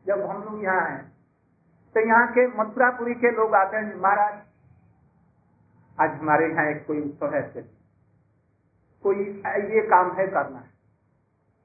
जब 0.07 0.21
हम 0.31 0.43
लोग 0.43 0.63
यहाँ 0.65 0.81
आए 0.87 0.99
तो 1.97 2.01
यहाँ 2.07 2.27
के 2.33 2.47
मथुरापुरी 2.59 3.15
के 3.17 3.31
लोग 3.33 3.55
आते 3.55 3.77
हैं, 3.77 3.95
महाराज। 3.97 4.35
आज 5.99 6.11
हमारे 6.21 6.49
यहाँ 6.49 6.67
एक 6.71 6.87
कोई 6.87 7.01
उत्सव 7.03 7.35
है 7.35 7.43
कोई 9.05 9.17
ये 9.75 9.81
काम 9.89 10.11
है 10.13 10.27
करना। 10.29 10.59
है 10.59 10.78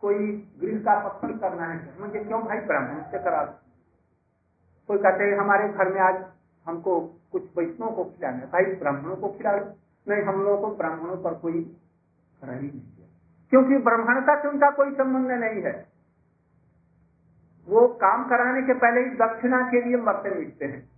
कोई 0.04 0.18
गृह 0.62 0.80
का 0.80 0.94
पत्थर 1.08 1.38
करना 1.38 1.66
है। 1.66 2.00
मुझे 2.00 2.24
क्यों 2.24 2.42
भाई 2.44 2.58
ब्राह्मण 2.58 3.02
से। 3.02 3.20
करा 3.20 3.44
कोई 4.88 4.98
कहते 4.98 5.24
हैं, 5.24 5.38
हमारे 5.38 5.70
घर 5.70 5.94
में 5.94 6.02
आज 6.02 6.26
हमको 6.66 7.00
कुछ 7.32 7.58
वैष्णव 7.58 7.92
को 7.92 8.04
खिलाना 8.04 8.38
है। 8.38 8.46
भाई, 8.46 8.76
ब्राह्मणों 8.76 9.16
को 9.16 9.28
खिला 9.28 9.52
लो। 9.52 9.74
नहीं, 10.08 10.24
हम 10.24 10.42
लोगों 10.44 10.70
को 10.70 10.76
ब्राह्मणों 10.76 11.18
पर 11.18 11.34
कोई 11.34 11.78
रही 12.44 12.68
नहीं 12.68 12.82
क्योंकि 13.50 13.78
ब्राह्मणता 13.78 14.42
से 14.42 14.48
उनका 14.48 14.70
कोई 14.70 14.96
संबंध 14.96 15.32
नहीं 15.32 15.62
है। 15.62 15.88
वो 17.70 17.88
काम 17.88 18.30
कराने 18.30 18.62
के 18.62 18.74
पहले 18.74 19.00
ही 19.00 19.10
दक्षिणा 19.10 19.62
के 19.72 19.82
लिए 19.82 19.98
मरते 19.98 20.30
मिटते 20.30 20.66
हैं। 20.66 20.90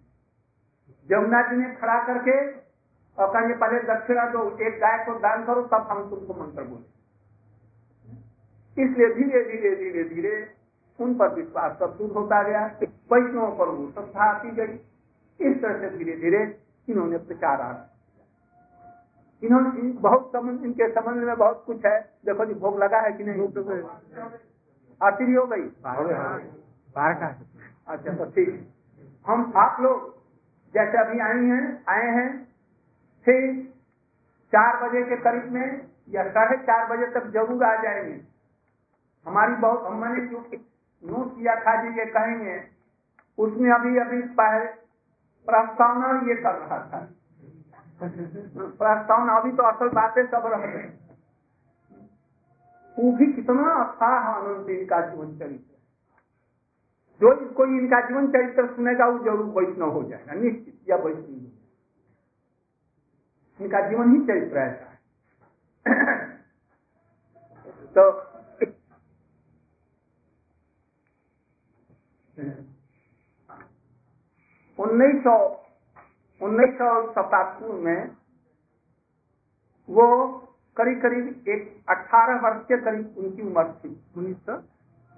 जमुना 1.10 1.42
जी 1.42 1.56
ने 1.56 1.76
खड़ा 1.76 2.08
करके 2.08 2.52
और 3.22 3.34
कहेंगे 3.34 3.54
पहले 3.54 3.80
दक्षिणा 3.80 4.26
दो, 4.26 4.58
एक 4.58 4.74
गाय 4.76 5.06
को 5.06 5.20
दान 5.20 5.46
करो, 5.46 5.62
तब 5.62 5.88
हम 5.90 6.10
तुमको 6.10 6.34
मंत्र 6.44 6.64
बोले 6.64 6.96
इसलिए 8.77 9.13
धीरे 9.13 9.44
धीरे 9.44 9.75
धीरे 9.75 10.03
धीरे 10.10 10.36
उन 11.00 11.13
पर 11.17 11.34
विश्वास 11.34 11.77
सब 11.79 11.96
दूर 11.98 12.12
होता 12.12 12.41
गया। 12.44 12.65
वैष्णव 13.12 13.55
पर 13.58 13.70
वो 13.70 13.89
श्रद्धा 13.91 14.24
आती 14.24 14.51
गई। 14.51 14.74
इस 15.39 15.62
तरह 15.62 15.79
से 15.79 15.98
धीरे 15.98 16.15
धीरे 16.22 16.41
इन्होंने 16.88 17.17
प्रचार 17.27 17.62
आ 17.62 17.72
इन्होंने 19.44 19.91
बहुत 20.01 20.27
संबंध 20.34 20.63
इनके 20.65 20.88
संबंध 20.91 21.24
में 21.24 21.36
बहुत 21.38 21.63
कुछ 21.65 21.86
है। 21.86 22.00
देखो 22.25 22.46
जी 22.46 22.53
भोग 22.60 22.77
लगा 22.79 23.00
है 23.00 23.12
कि 23.13 23.24
नहीं? 23.24 23.39
आरती 25.01 25.25
भी 25.25 25.34
हो। 25.36 25.46
गई। 25.46 25.63
अच्छा 27.88 28.13
तो 28.13 28.25
ठीक। 28.25 28.50
हम 29.25 29.51
आप 29.58 29.82
लोग 29.82 30.13
जैसे 30.74 30.98
अभी 30.98 31.20
आई 31.20 31.44
हैं 31.50 31.63
आए 31.89 32.08
हैं 32.15 32.29
फिर 33.25 33.41
चार 34.53 34.72
बजे 34.84 35.01
के 35.10 35.15
करीब 35.24 35.51
में 35.53 35.67
या 36.10 36.24
साढ़े 36.29 36.58
चार 36.63 36.86
बजे 36.89 37.08
तक 37.13 37.27
ज़रूर 37.34 37.63
आ 37.63 37.75
जाएँगे। 37.84 38.15
हमारी 39.25 39.55
बहुत, 39.55 39.86
हमने 39.86 40.22
नोट 41.03 41.38
किया 41.38 41.55
था 41.55 41.75
जी 41.84 42.00
ये 42.00 42.05
कहेंगे। 42.05 42.63
उसमें 43.38 43.72
अभी 43.72 43.98
अभी 43.98 44.22
पहले 44.22 44.65
प्रस्तावना 45.48 46.08
ये 46.29 46.36
कर 46.36 46.53
रहा 46.53 46.79
था। 46.79 47.00
प्रस्तावना, 48.01 49.34
अभी 49.34 49.51
तो 49.51 49.63
असल 49.63 49.89
बातें 49.89 50.25
सब 50.25 50.44
रह 50.46 50.65
गए 50.67 50.94
वो 52.98 53.12
भी 53.12 53.25
कितना 53.34 53.72
अच्छा 53.74 54.08
है 54.08 54.36
आनंद 54.36 54.70
इनका 54.70 55.00
जीवन 55.01 55.38
चरित्र। 55.38 55.74
जो 57.22 57.53
कोई 57.53 57.70
इनका 57.70 58.00
जीवन 58.01 58.27
चरित्र 58.27 58.67
सुनेगा, 58.67 59.05
वो 59.05 59.20
ज़रूर 59.20 59.46
वैष्णव 59.55 59.89
हो 59.89 60.03
जाएगा, 60.03 60.34
निश्चित 60.34 60.79
या 60.89 60.96
वैष्णव 60.96 61.46
इनका 63.60 63.82
जीवन 63.89 64.12
ही 64.12 64.22
चरित्र 64.27 64.58
ऐसा 64.58 64.86
है। 64.86 64.96
तो 67.98 68.35
उन्नीस 74.80 75.22
सौ 75.24 75.36
उन्नीस 76.42 76.74
सौ 76.77 77.74
में 77.74 78.15
वो 79.89 80.08
करीब 80.77 81.01
करीब 81.01 81.46
एक 81.48 81.86
अठारह 81.89 82.39
वर्ष 82.42 82.65
के 82.65 82.77
करीब 82.77 83.15
उनकी 83.18 83.42
उम्र 83.42 83.63
थी। 83.72 84.06
उन्नीस 84.18 84.38
सौ 84.38 84.54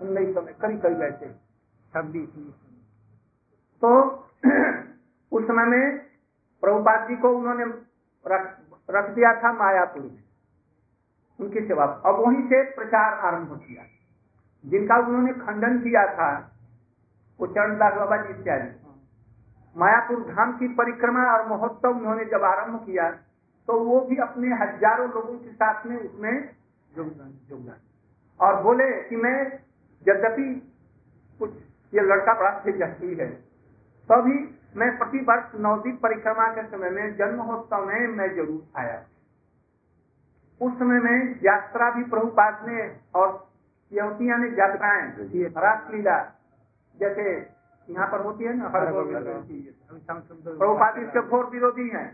उन्नीस 0.02 0.34
सौ 0.34 0.42
में 0.42 0.54
करीब 0.54 0.82
करीब 0.82 1.02
ऐसे 1.02 1.30
छब्बीस 1.94 2.30
तो 3.82 3.90
उस 5.32 5.44
समय 5.44 5.66
में 5.66 5.98
प्रभुपाद 6.62 7.08
जी 7.10 7.16
को 7.16 7.30
उन्होंने 7.38 7.64
रख, 8.26 8.58
रख 8.92 9.10
दिया 9.10 9.34
था 9.44 9.54
मायापुर 9.54 10.02
में। 10.02 10.24
उनकी 11.40 11.62
सेवा। 11.68 11.86
अब 11.86 12.16
वहीं 12.16 12.44
से 12.44 12.64
प्रचार 12.76 13.14
आरंभ 13.14 13.58
किया 13.60 13.84
जिनका 14.66 14.98
उन्होंने 14.98 15.34
खंडन 15.34 15.80
किया 15.80 16.06
था 16.14 16.57
बाबा 17.40 18.18
जी 18.18 18.30
इत्यादि। 18.32 18.70
मायापुर 19.76 20.20
धाम 20.28 20.52
की 20.60 20.68
परिक्रमा 20.76 21.24
और 21.32 21.48
महोत्सव 21.48 21.90
उन्होंने 21.90 22.26
जब 22.28 22.44
आरंभ 22.46 22.86
किया 22.86 23.10
तो 23.68 23.74
वो 23.82 24.00
भी 24.02 24.16
अपने 24.20 24.56
हज़ारों 24.56 25.08
लोगों 25.08 25.34
के 25.36 25.52
साथ 25.54 25.86
में 25.86 25.98
उसमें 25.98 26.34
योगदान 26.92 27.76
और 28.40 28.62
बोले 28.64 28.86
कि 29.04 29.16
मैं 29.18 29.38
यद्यपि 30.06 30.46
कुछ 31.40 31.52
ये 31.94 32.02
लड़का 32.04 32.34
बड़ा 32.34 32.50
तेजस्वी 32.60 33.16
है, 33.16 33.28
तभी 34.10 34.38
मैं 34.76 34.90
प्रति 34.98 35.20
वर्ष 35.28 35.52
नवदीप 35.58 36.00
परिक्रमा 36.04 36.48
के 36.54 36.64
समय 36.68 36.90
में 36.92 37.16
जन्म 37.18 37.38
महोत्सव 37.38 37.86
में 37.86 38.08
मैं 38.10 38.30
ज़रूर 38.36 38.80
आया। 38.80 38.98
उस 40.62 40.74
समय 40.76 41.00
में 41.02 41.40
यात्रा 41.44 41.90
भी 41.92 42.04
प्रभुपाद 42.10 42.66
ने 42.68 42.88
और 43.16 43.30
यवतियाँ 43.92 44.38
ने 44.40 44.48
यात्राएँ 44.58 45.50
रासलीला 45.58 46.18
जैसे 47.00 47.24
यहाँ 47.88 48.08
पर 48.08 48.22
होती 48.22 48.44
है 48.44 48.54
ना 48.58 48.70
हर 48.70 48.92
प्रभुपाद 50.58 50.98
इसके 50.98 51.22
घोर 51.22 51.46
विरोधी 51.50 51.88
हैं। 51.90 52.08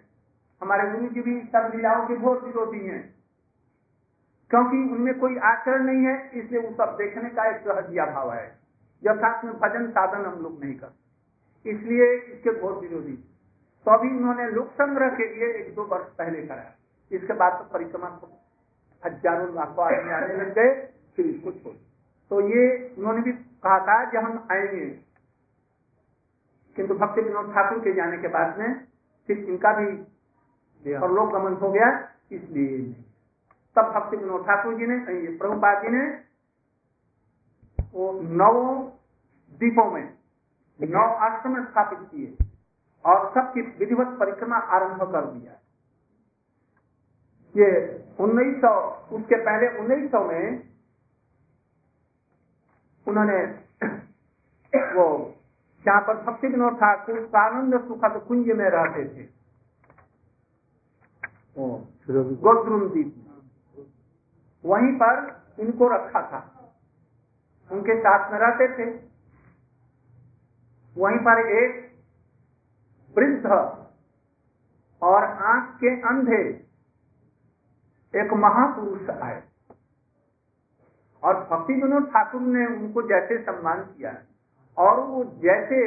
हमारे 0.62 0.90
गुरु 0.92 1.08
जी 1.10 1.22
भी 1.22 1.40
सब 1.48 1.72
लीलाओं 1.76 2.06
के 2.08 2.16
घोर 2.18 2.38
विरोधी 2.40 2.80
हैं। 2.80 3.04
क्योंकि 4.52 4.78
उनमें 4.96 5.14
कोई 5.20 5.38
आचरण 5.46 5.84
नहीं 5.84 6.06
है 6.06 6.16
इसलिए 6.34 6.60
वो 6.62 6.72
सब 6.74 6.96
देखने 6.98 7.30
का 7.30 7.46
एक 7.52 7.62
सहजिया 7.62 8.06
भाव 8.06 8.32
है। 8.34 8.46
यथार्थ 9.04 9.46
में 9.46 9.54
भजन 9.60 9.88
साधन 9.92 10.26
हम 10.26 10.42
लोग 10.44 10.64
नहीं 10.64 10.76
करते। 10.76 11.70
इसलिए 11.70 12.06
इसके 12.14 12.52
घोर 12.60 12.74
विरोधी। 12.80 13.16
तो 13.86 13.92
अभी 13.92 14.10
उन्होंने 14.10 14.46
लोक 14.52 14.68
संग्रह 14.74 15.10
के 15.18 15.26
लिए 15.34 15.48
एक 15.54 15.74
दो 15.76 15.84
वर्ष 15.86 16.06
पहले 16.18 16.42
कराया। 16.48 16.72
इसके 17.12 17.34
बाद 17.34 17.54
तो 17.54 17.64
परिक्रमा 17.74 18.10
को 18.10 18.28
हज़ारों 19.04 19.50
लाखों 19.56 19.86
आदमी 19.86 20.12
आने 20.14 20.36
लग 20.36 20.54
गए 20.56 20.70
फिर 21.18 21.26
इसको 21.26 21.52
छोड़। 21.54 21.74
तो 22.32 22.42
ये 22.50 22.64
उन्होंने 22.98 23.22
भी 23.22 23.34
कहा 23.64 23.80
था 23.80 24.04
कि 24.12 24.18
हम 24.18 24.48
आएँगे। 24.52 24.86
किंतु 26.78 26.94
भक्ति 26.96 27.22
विनोद 27.22 27.54
ठाकुर 27.54 27.80
के 27.80 27.94
जाने 27.94 28.18
के 28.18 28.28
बाद 28.28 28.58
में 28.60 28.74
फिर 29.30 29.38
इनका 29.40 29.72
भी 29.74 30.96
और 30.96 31.12
लोक 31.12 31.30
गमन 31.32 31.54
हो 31.54 31.72
गया 31.72 31.90
इसलिए 32.32 32.78
तब 33.76 33.92
भक्ति 33.92 34.18
विनोद 34.18 34.46
ठाकुर 34.46 34.74
जी 34.76 34.86
ने 34.86 34.98
प्रभुपाद 35.38 35.82
जी 35.84 35.90
ने 35.90 36.06
वो 37.94 38.12
नौ 38.36 38.54
द्वीपों 39.60 39.90
में 39.92 40.06
नौ 40.80 41.06
आश्रम 41.26 41.64
स्थापित 41.64 42.00
किए 42.12 42.46
और 43.06 43.30
सबकी 43.30 43.62
विधिवत 43.80 44.18
परिक्रमा 44.20 44.58
आरंभ 44.76 45.02
कर 45.12 45.26
दिया। 45.26 45.54
ये 47.56 47.70
1900 48.20 48.70
उसके 49.14 49.36
पहले 49.46 49.68
1900 49.80 50.22
में 50.28 50.73
उन्होंने 53.08 53.38
वो 54.96 55.36
जहाँ 55.86 56.02
पर 56.02 56.22
भक्ति 56.24 56.48
विनोद 56.48 56.74
ठाकुर 56.74 57.32
आनंद 57.36 57.88
सुखद 57.88 58.26
कुंज 58.28 58.48
में 58.48 58.70
रहते 58.70 59.04
थे। 59.10 59.24
गोद्रुम 62.36 62.90
द्वीप 62.90 63.16
वहीं 64.66 64.92
पर 64.96 65.16
इनको 65.60 65.88
रखा 65.88 66.22
था। 66.22 66.40
उनके 67.72 68.00
साथ 68.00 68.32
में 68.32 68.40
रहते 68.40 68.68
थे। 68.78 68.90
वहीं 70.98 71.18
पर 71.18 71.40
एक 71.64 71.92
वृद्ध 73.18 73.46
और 75.02 75.24
आँख 75.24 75.76
के 75.80 76.02
अंधे 76.02 76.44
एक 78.16 78.34
महापुरुष 78.34 79.10
आए। 79.10 79.42
और 81.24 81.36
भक्ति 81.52 81.74
विनोद 81.74 82.06
ठाकुर 82.08 82.42
ने 82.42 82.66
उनको 82.68 83.02
जैसे 83.10 83.38
सम्मान 83.44 83.82
किया 83.82 84.12
और 84.78 85.00
वो 85.02 85.24
जैसे 85.44 85.82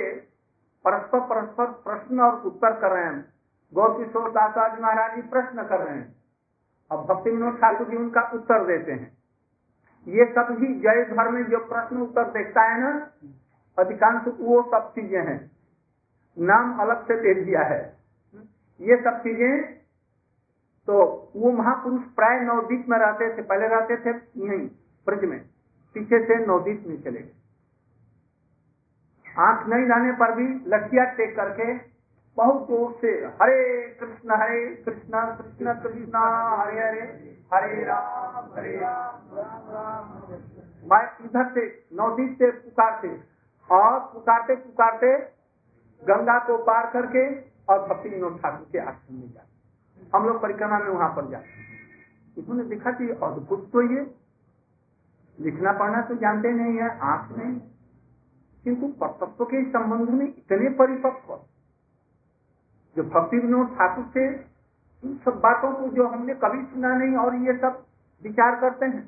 परस्पर 0.85 1.21
परस्पर 1.27 1.73
प्रश्न 1.85 2.21
और 2.21 2.41
उत्तर 2.43 2.73
कर 2.81 2.93
रहे 2.93 3.05
हैं। 3.05 3.25
गौर 3.73 3.97
किशोर 3.97 4.31
दासाज 4.31 4.81
महाराज 4.81 5.15
जी 5.17 5.23
प्रश्न 5.29 5.63
कर 5.65 5.81
रहे 5.81 5.97
हैं। 5.97 6.15
और 6.91 7.05
भक्ति 7.05 7.31
विनोद 7.31 7.57
ठाकुर 7.57 7.89
जी 7.89 7.97
उनका 7.97 8.21
उत्तर 8.35 8.67
देते 8.67 8.93
हैं। 8.93 9.11
ये 10.07 10.25
सब 10.27 10.57
ही 10.61 10.73
जय 10.81 11.03
भर 11.11 11.29
में 11.29 11.43
जो 11.45 11.59
प्रश्न 11.67 12.03
उत्तर 12.03 12.31
देखता 12.33 12.63
है 12.63 12.81
ना, 12.81 12.93
अधिकांश 13.79 14.29
वो 14.41 14.63
सब 14.65 14.91
चीज़ें 14.91 15.21
हैं। 15.21 15.39
नाम 16.37 16.79
अलग 16.81 17.05
से 17.05 17.17
दे 17.23 17.35
दिया 17.43 17.63
है। 17.65 17.81
ये 18.81 18.97
सब 18.97 19.19
चीज़ें 19.19 19.75
तो 20.89 20.97
वो 21.37 21.51
महापुरुष 21.53 22.03
प्राय 22.17 22.41
नवदीप 22.41 22.89
में 22.89 22.99
रहते 22.99 23.37
थे, 23.37 23.43
पहले 23.43 23.69
रहते 23.69 23.97
थे 23.97 24.11
यही 24.41 24.67
ब्रज 25.07 25.25
में, 25.25 25.41
पीछे 25.97 26.19
से 26.25 26.37
नवदीप 26.47 26.85
में 26.87 26.97
चले 27.03 27.19
गए। 27.19 27.35
आँख 29.27 29.67
नहीं 29.69 29.87
जाने 29.87 30.13
पर 30.15 30.35
भी 30.35 30.47
लठिया 30.69 31.05
टेक 31.15 31.37
करके 31.37 31.75
बहुत 32.37 32.67
ज़ोर 32.69 32.93
से 33.01 33.11
हरे 33.37 33.61
कृष्ण 34.01 34.37
हरे 34.41 34.61
कृष्ण 34.85 35.21
कृष्ण 35.37 35.75
कृष्ण, 35.75 36.17
हरे 36.61 36.81
हरे 36.81 37.03
हरे 37.55 37.85
राम 37.85 38.51
हरे 38.57 38.77
राम 38.77 40.05
इधर 41.25 41.47
से, 41.55 41.63
नवदीप 41.95 42.37
से 42.39 42.51
पुकारते, 42.53 43.09
और 43.69 43.99
पुकारते 44.13 44.55
पुकारते 44.57 45.11
गंगा 46.03 46.39
को 46.47 46.57
पार 46.65 46.91
करके 46.93 47.23
और 47.69 47.87
भक्ति 47.89 48.09
विनोद 48.09 48.39
ठाकुर 48.43 48.67
के 48.73 48.79
आश्रम 48.81 49.17
में 49.17 49.29
जाते। 49.29 50.11
हम 50.15 50.27
लोग 50.27 50.41
परिक्रमा 50.43 50.79
में 50.79 50.89
वहाँ 50.89 51.09
पर 51.17 51.31
जाते 51.31 51.65
उन्होंने 52.37 52.65
देखा 52.69 52.91
कि 52.93 53.09
अद्भुत 53.23 53.71
तो 53.73 53.83
ये 53.85 54.01
लिखना 55.39 55.73
पढ़ना 55.75 56.01
तो 56.03 56.15
जानते 56.17 56.51
नहीं 56.53 56.77
है, 56.77 56.89
आँख 57.03 57.37
नहीं 57.39 57.59
किंतु 58.65 58.87
कर्तव्य 59.01 59.45
के 59.47 59.63
संबंध 59.71 60.09
में 60.11 60.27
इतने 60.27 60.71
परिपक्व, 60.77 61.35
जो 62.97 63.03
भक्ति 63.05 63.39
विनोद 63.39 63.69
ठाकुर 63.75 64.05
से 64.15 64.25
इन 65.03 65.17
सब 65.25 65.41
बातों 65.41 65.73
को 65.75 65.89
जो 65.97 66.07
हमने 66.09 66.35
कभी 66.37 66.63
सुना 66.65 66.95
नहीं 66.97 67.17
और 67.17 67.35
ये 67.47 67.57
सब 67.59 67.85
विचार 68.23 68.61
करते 68.61 68.87
हैं। 68.87 69.05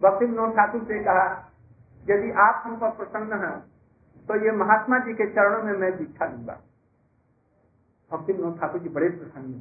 भक्ति 0.00 0.24
विनोद 0.26 0.52
ठाकुर 0.56 0.84
से 0.84 1.02
कहा, 1.04 1.26
यदि 2.06 2.30
आप 2.40 2.62
हम 2.66 2.76
पर 2.76 2.90
प्रसन्न 2.96 3.42
हैं 3.44 3.56
तो 4.28 4.36
ये 4.44 4.52
महात्मा 4.56 4.98
जी 4.98 5.14
के 5.14 5.26
चरणों 5.30 5.62
में 5.64 5.72
मैं 5.78 5.96
दीक्षा 5.98 6.26
दूँगा। 6.26 6.60
भक्ति 8.10 8.32
विनोद 8.32 8.58
ठाकुर 8.60 8.80
जी 8.80 8.88
बड़े 8.90 9.08
प्रसन्न 9.10 9.60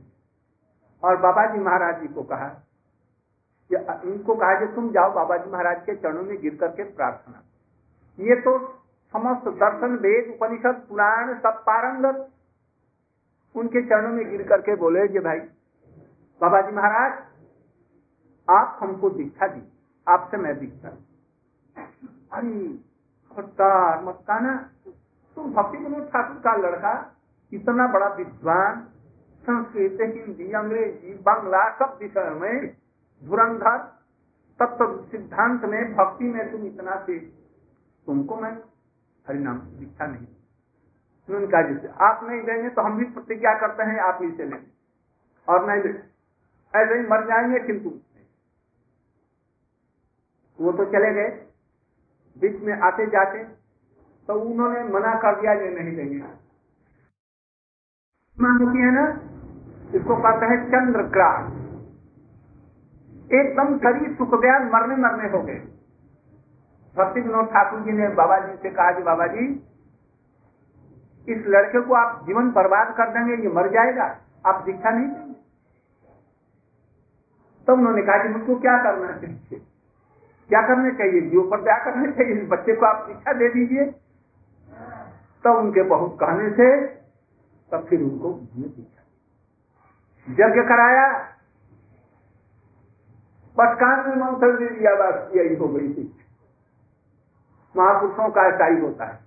और 1.04 1.18
बाबा 1.22 1.46
जी 1.48 1.60
महाराज 1.62 2.02
जी 2.02 2.08
को 2.14 2.24
कहा 2.26 2.48
इनको 3.72 4.36
कहा 4.36 4.54
कि 4.60 4.66
तुम 4.76 4.90
जाओ 4.92 5.14
बाबा 5.14 5.38
जी 5.38 5.52
महाराज 5.52 5.82
के 5.86 5.96
चरणों 5.96 6.24
में 6.24 6.38
गिर 6.42 6.56
करके 6.56 6.84
प्रार्थना। 6.92 7.42
ये 8.20 8.36
तो 8.42 8.58
समस्त 9.14 9.48
दर्शन, 9.56 9.96
वेद, 9.98 10.34
उपनिषद, 10.36 10.76
पुराण 10.90 11.34
सब 11.36 11.64
पारंगत 11.66 12.28
उनके 13.56 13.82
चरणों 13.84 14.10
में 14.10 14.30
गिर 14.30 14.44
करके 14.48 14.76
बोले 14.76 15.08
कि 15.08 15.20
भाई 15.22 15.40
बाबा 16.42 16.62
जी 16.62 16.76
महाराज, 16.76 17.12
आप 18.48 18.80
हमको 18.82 19.10
दीक्षा 19.10 19.48
दी 19.48 19.62
आपसे 20.08 20.38
मैं 20.38 20.58
दीक्षा 20.60 20.90
अरे, 22.32 22.52
खट्टार 23.32 24.02
कहना। 24.04 24.56
तुम 25.38 25.52
भक्ति 25.54 25.78
विनोद 25.78 26.08
ठाकुर 26.08 26.38
का 26.42 26.56
लड़का 26.58 26.94
इतना 27.52 27.88
बड़ा 27.88 28.08
विद्वान, 28.16 28.82
संस्कृत, 29.44 29.98
हिंदी, 30.02 30.52
अंग्रेज़ी, 30.54 31.14
बांग्ला, 31.24 31.70
सब 31.76 31.98
विषय 32.02 32.30
में 32.40 32.76
धुरंधर 33.24 33.78
तत्व 34.60 35.06
सिद्धांत 35.12 35.62
में, 35.64 35.96
भक्ति 35.96 36.26
में 36.26 36.52
तुम 36.52 36.66
इतना 36.66 36.96
से 37.06 37.20
तुमको 38.08 38.36
मैं 38.36 38.52
हरिनाम 39.26 39.60
दीक्षा 39.60 40.06
नहीं 40.06 40.28
उन्होंने 41.30 41.48
कहा 41.48 41.62
जैसे, 41.62 41.88
आप 42.02 42.20
नहीं 42.24 42.42
देंगे 42.44 42.70
तो 42.70 42.82
हम 42.82 42.98
भी 42.98 43.06
प्रतिज्ञा 43.06 43.54
करते 43.60 43.84
हैं, 43.84 44.00
आप 44.00 44.20
ही 44.22 44.32
से 44.32 44.46
लेंगे 44.46 44.68
और 45.48 45.66
नहीं 45.70 45.94
ऐसे 46.74 46.94
ही 46.94 47.08
मर 47.08 47.26
जाएँगे 47.28 47.60
किंतु। 47.60 47.90
वो 50.60 50.72
तो 50.72 50.86
चले 50.86 51.14
गए। 51.14 51.30
बीच 52.38 52.62
में 52.62 52.74
आते 52.74 53.06
जाते 53.08 53.44
तो 54.28 54.34
उन्होंने 54.42 54.84
मना 54.84 55.14
कर 55.16 55.42
दिया 55.42 55.54
ये 55.54 55.70
नहीं 55.70 55.96
देंगे। 55.96 56.20
होती 58.38 58.80
है 58.80 58.92
ना? 58.92 59.06
इसको 59.96 60.16
कहते 60.16 60.46
हैं 60.46 60.58
चंद्र 60.64 60.78
चंद्रग्रास 60.78 61.57
एकदम 63.32 63.78
शरीर 63.78 64.14
सुख 64.16 64.42
गया 64.42 64.60
मरने 64.60 64.96
मरने 64.96 65.30
हो 65.30 65.42
गए। 65.44 65.60
भक्ति 66.96 67.22
विनोद 67.22 67.46
ठाकुर 67.46 67.80
जी 67.80 67.92
ने 67.92 68.08
बाबा 68.10 68.38
जी 68.40 68.56
से 68.58 68.70
कहा 68.70 68.92
कि 68.92 69.04
बाबा 69.04 69.28
जी 69.28 69.46
इस 71.28 71.44
लड़के 71.48 71.80
को 71.82 71.94
आप 71.94 72.24
जीवन 72.26 72.52
बर्बाद 72.52 72.94
कर 72.98 73.10
देंगे, 73.10 73.42
ये 73.44 73.50
मर 73.50 73.68
जाएगा, 73.70 74.06
आप 74.46 74.64
दीक्षा 74.66 74.90
नहीं 74.90 75.08
देंगे। 75.08 75.36
तो 77.68 77.74
उन्होंने 77.74 78.02
कहा 78.02 78.24
कि 78.24 78.30
मुझको 78.30 78.56
क्या 78.56 78.78
करना 78.84 79.12
चाहिए? 79.18 79.60
क्या 80.50 80.62
करना 80.68 80.90
चाहिए? 80.90 81.22
जीव 81.22 81.42
पर 81.52 81.64
क्या 81.64 81.78
करना 81.86 82.12
चाहिए, 82.12 82.34
इस 82.34 82.48
बच्चे 82.50 82.76
को 82.76 82.86
आप 82.86 83.06
दीक्षा 83.08 83.34
दे 83.34 83.50
दीजिए। 83.50 83.86
तो 85.44 85.54
उनके 85.60 85.84
बहुत 85.84 86.18
कहने 86.20 86.50
से 86.50 86.68
तब 87.72 87.86
फिर 87.90 88.02
उनको 88.02 88.32
दीक्षा 88.34 89.04
यज्ञ 90.28 90.62
कराया 90.62 91.08
बस 93.58 93.76
कान 93.76 94.10
में 94.10 94.26
मंत्र 94.26 94.60
दे 94.60 94.68
दिया, 94.68 94.96
बस 94.96 95.36
यही 95.36 95.56
हो 95.56 95.68
गई 95.68 95.94
थी। 95.94 96.18
महापुरुषों 97.78 98.30
का 98.30 98.42
ऐसा 98.42 98.66
ही 98.66 98.82
होता 98.82 99.06
है। 99.06 99.20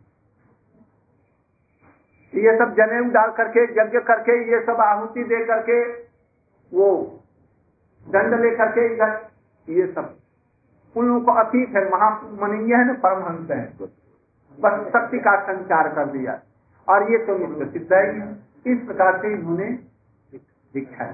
ये 2.34 2.58
सब 2.58 2.74
जनेऊ 2.74 3.10
डाल 3.10 3.30
करके, 3.30 3.62
यज्ञ 3.64 4.00
करके, 4.00 4.50
ये 4.50 4.64
सब 4.64 4.70
आहुति 4.70 5.24
दे 5.24 5.44
करके, 5.44 5.92
वो 6.76 7.20
दंड 8.08 8.40
ले 8.40 8.56
करके 8.56 8.94
इधर, 8.94 9.28
ये 9.68 9.86
सब। 9.86 10.16
उन 10.96 11.06
लोगों 11.06 11.20
को 11.20 11.32
अतीत 11.32 11.68
है 11.68 11.90
महामनीय 11.90 12.74
है 12.74 12.86
ना, 12.86 12.92
परमहंस 12.92 13.50
है। 13.50 13.76
बस 14.60 14.92
शक्ति 14.92 15.18
का 15.18 15.42
संचार 15.42 15.88
कर 15.88 16.04
दिया। 16.04 16.40
और 16.88 17.12
ये 17.12 17.18
तो 17.18 17.38
नित्य 17.38 17.72
सिद्ध 17.72 17.92
है। 17.92 18.32
इस 18.66 18.86
प्रकार 18.86 19.22
से 19.22 19.32
इन्होंने 19.32 19.64
दीक्षा 20.74 21.04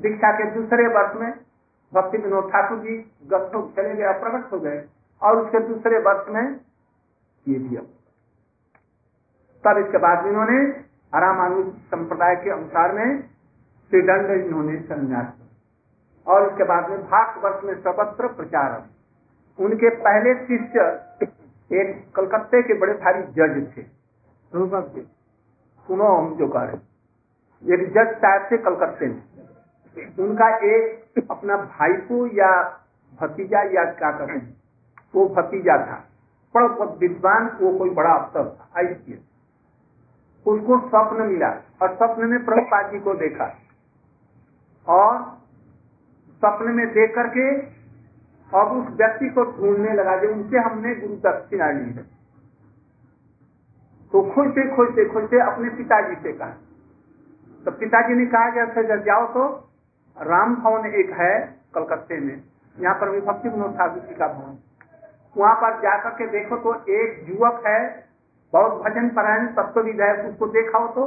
दीक्षा 0.00 0.32
के 0.32 0.50
दूसरे 0.50 0.86
वर्ष 0.86 1.16
में 1.16 1.51
भक्ति 1.92 2.18
विनोद 2.18 2.50
ठाकुर 2.52 2.78
जी 2.78 2.96
गस्तों 3.26 3.62
चले 3.68 3.94
गए 3.94 4.04
अप्रकट 4.04 4.52
हो 4.52 4.60
गए 4.60 4.84
और 5.22 5.38
उसके 5.38 5.58
दूसरे 5.68 5.98
वर्ष 5.98 6.28
में 6.28 6.60
ये 7.46 7.76
अब 7.76 7.88
तब 9.64 9.78
इसके 9.78 9.98
बाद 9.98 10.26
इन्होंने 10.26 10.62
रामानुज 11.14 11.66
संप्रदाय 11.90 12.36
के 12.36 12.50
अनुसार 12.50 12.92
में 12.92 13.22
श्रीदंड 13.92 14.30
इन्होंने 14.30 14.78
संन्यास 14.80 15.32
और 16.26 16.46
उसके 16.48 16.64
बाद 16.64 16.90
में 16.90 17.02
भारत 17.02 17.44
वर्ष 17.44 17.64
में 17.64 17.74
सर्वत्र 17.74 18.28
प्रचार 18.32 18.82
उनके 19.58 19.88
पहले 19.96 20.34
शिष्य 20.34 20.86
एक 21.70 22.12
कलकत्ते 22.16 22.62
के 22.62 22.78
बड़े 22.78 22.92
भारी 22.94 23.22
जज 23.22 23.76
थे 23.76 23.82
सुनो 25.88 26.06
हम 26.06 26.34
जो 26.36 26.48
कह 26.48 26.62
रहे 26.62 27.74
एक 27.74 27.88
जज 27.92 28.14
साहब 28.16 28.48
थे 28.50 28.56
कलकत्ते 28.58 29.06
में। 29.06 29.22
उनका 30.18 30.48
एक 30.66 31.01
अपना 31.20 31.56
भाई 31.56 31.92
को 32.02 32.26
या 32.34 32.50
भतीजा 33.20 33.62
या 33.72 33.84
क्या 33.92 34.10
कहते 34.10 34.32
हैं? 34.32 34.56
वो 35.14 35.26
भतीजा 35.30 35.76
था। 35.78 35.98
बड़ा 36.54 36.84
विद्वान, 36.96 37.46
वो 37.60 37.78
कोई 37.78 37.90
बड़ा 37.90 38.10
अफसर 38.12 38.48
था 38.50 38.68
आई 38.78 39.18
उसको 40.46 40.78
स्वप्न 40.80 41.26
मिला 41.26 41.48
और 41.82 41.94
स्वप्न 41.96 42.26
में 42.26 42.44
प्रभुपाद 42.44 42.90
जी 42.90 42.98
को 43.00 43.14
देखा। 43.16 43.44
और 44.86 45.18
स्वप्न 46.42 46.70
में 46.70 46.86
देख 46.92 47.14
करके 47.14 47.44
अब 48.52 48.72
उस 48.72 48.88
व्यक्ति 48.96 49.28
को 49.28 49.44
ढूँढने 49.50 49.92
लगा 49.94 50.16
जो 50.16 50.32
उनसे 50.32 50.58
हमने 50.60 50.94
गुरु 50.94 51.14
दक्षिणा 51.22 51.70
ली 51.70 51.90
है 51.90 52.02
तो 54.12 54.22
खोजते 54.32 54.68
खोजते 54.76 55.04
खोजते 55.08 55.40
अपने 55.42 55.68
पिताजी 55.76 56.14
से 56.22 56.32
कहा। 56.32 56.56
तो 57.64 57.70
पिताजी 57.74 58.14
ने 58.14 58.26
कहा 58.26 58.82
जब 58.82 59.04
जाओ 59.04 59.26
तो 59.28 59.44
राम 60.16 60.54
भवन 60.56 60.86
एक 60.94 61.10
है 61.12 61.34
कलकत्ते 61.74 62.18
में। 62.20 62.42
यहाँ 62.76 62.94
पर 62.94 63.10
भी 63.10 63.20
भक्ति 63.20 63.48
विनोद 63.48 63.74
ठाकुर 63.76 64.02
जी 64.02 64.14
का 64.14 64.26
भवन। 64.28 64.58
वहाँ 65.36 65.54
पर 65.54 65.80
जाकर 65.80 66.10
के 66.10 66.26
देखो 66.28 66.56
तो 66.56 66.74
एक 66.92 67.28
युवक 67.28 67.62
है, 67.66 67.80
बहुत 68.52 68.72
भजन 68.82 69.08
परायण 69.08 69.46
तत्व 69.54 69.80
विधायक 69.80 70.24
उसको 70.26 70.46
देखा 70.46 70.78
हो 70.78 70.88
तो 70.88 71.06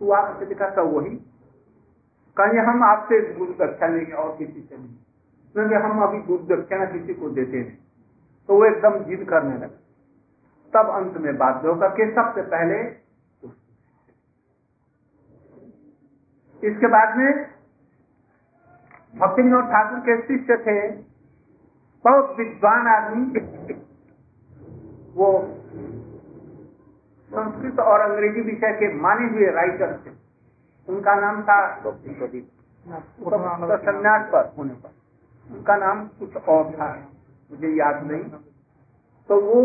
तू 0.00 0.10
आकर 0.12 0.70
तो 0.70 0.84
वही। 0.86 1.14
कहीं 2.36 2.58
हम 2.60 2.82
आपसे 2.84 3.20
गुरु 3.34 3.52
दक्षा 3.54 3.86
लेंगे 3.86 4.12
और 4.12 4.36
किसी 4.36 4.60
से 4.60 4.76
नहीं। 4.76 4.94
क्योंकि 5.54 5.74
हम 5.76 6.02
अभी 6.02 6.18
गुरु 6.22 6.44
दक्षिणा 6.46 6.84
किसी 6.84 7.14
को 7.14 7.30
देते 7.30 7.60
नहीं। 7.60 7.76
तो 8.48 8.54
वो 8.54 8.64
एकदम 8.64 8.98
जिद 9.04 9.26
करने 9.28 9.54
लगा। 9.54 9.68
तब 10.72 10.90
अंत 10.90 11.16
में 11.16 11.36
बाध्य 11.36 11.68
होकर 11.68 11.88
के 11.90 12.10
सबसे 12.14 12.42
पहले 12.48 12.80
इसके 16.62 16.86
बाद 16.86 17.16
में 17.16 17.57
भक्ति 19.14 19.42
विनोद 19.42 19.64
ठाकुर 19.64 19.98
के 19.98 20.14
शिष्य 20.22 20.56
थे। 20.56 20.88
बहुत 22.04 22.34
विद्वान 22.38 22.86
आदमी 22.86 23.24
वो 25.14 25.28
संस्कृत 27.30 27.80
और 27.80 28.00
अंग्रेज़ी 28.00 28.40
विषय 28.40 28.72
के 28.72 28.92
माने 28.94 29.28
हुए 29.28 29.50
राइटर 29.50 29.92
थे। 29.96 30.10
उनका 30.88 31.14
नाम 31.14 31.42
था 31.42 31.58
संन्यास 33.78 34.28
पर 34.32 34.52
होने 34.58 34.74
पर। 34.74 34.90
उनका 35.50 35.76
नाम 35.76 36.06
कुछ 36.18 36.36
और 36.36 36.70
था। 36.72 36.88
मुझे 37.50 37.68
याद 37.68 38.04
नहीं। 38.04 38.24
तो 39.28 39.40
वो 39.40 39.60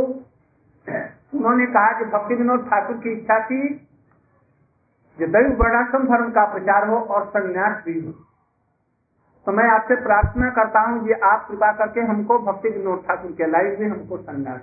उन्होंने 1.33 1.65
कहा 1.67 1.99
कि 1.99 2.05
भक्ति 2.05 2.35
विनोद 2.35 2.65
ठाकुर 2.65 2.97
की 2.97 3.11
इच्छा 3.11 3.39
थी 3.45 3.61
दैव 5.19 5.49
वर्णाश्रम 5.59 6.03
धर्म 6.07 6.29
का 6.31 6.43
प्रचार 6.45 6.87
हो 6.89 6.97
और 6.97 7.25
संन्यास 7.27 7.83
भी 7.85 7.99
हो। 7.99 8.13
तो 9.47 9.51
मैं 9.51 9.63
आपसे 9.69 9.95
प्रार्थना 10.03 10.49
करता 10.51 10.81
हूँ 10.81 11.07
ये 11.07 11.15
आप 11.25 11.47
कृपा 11.47 11.71
करके 11.77 12.01
हमको 12.01 12.37
भक्ति 12.41 12.69
विनोद 12.69 12.99
ठाकुर 13.07 13.31
के 13.31 13.47
लाइव 13.47 13.79
में 13.79 13.87
हमको 13.89 14.17
संन्यास 14.19 14.61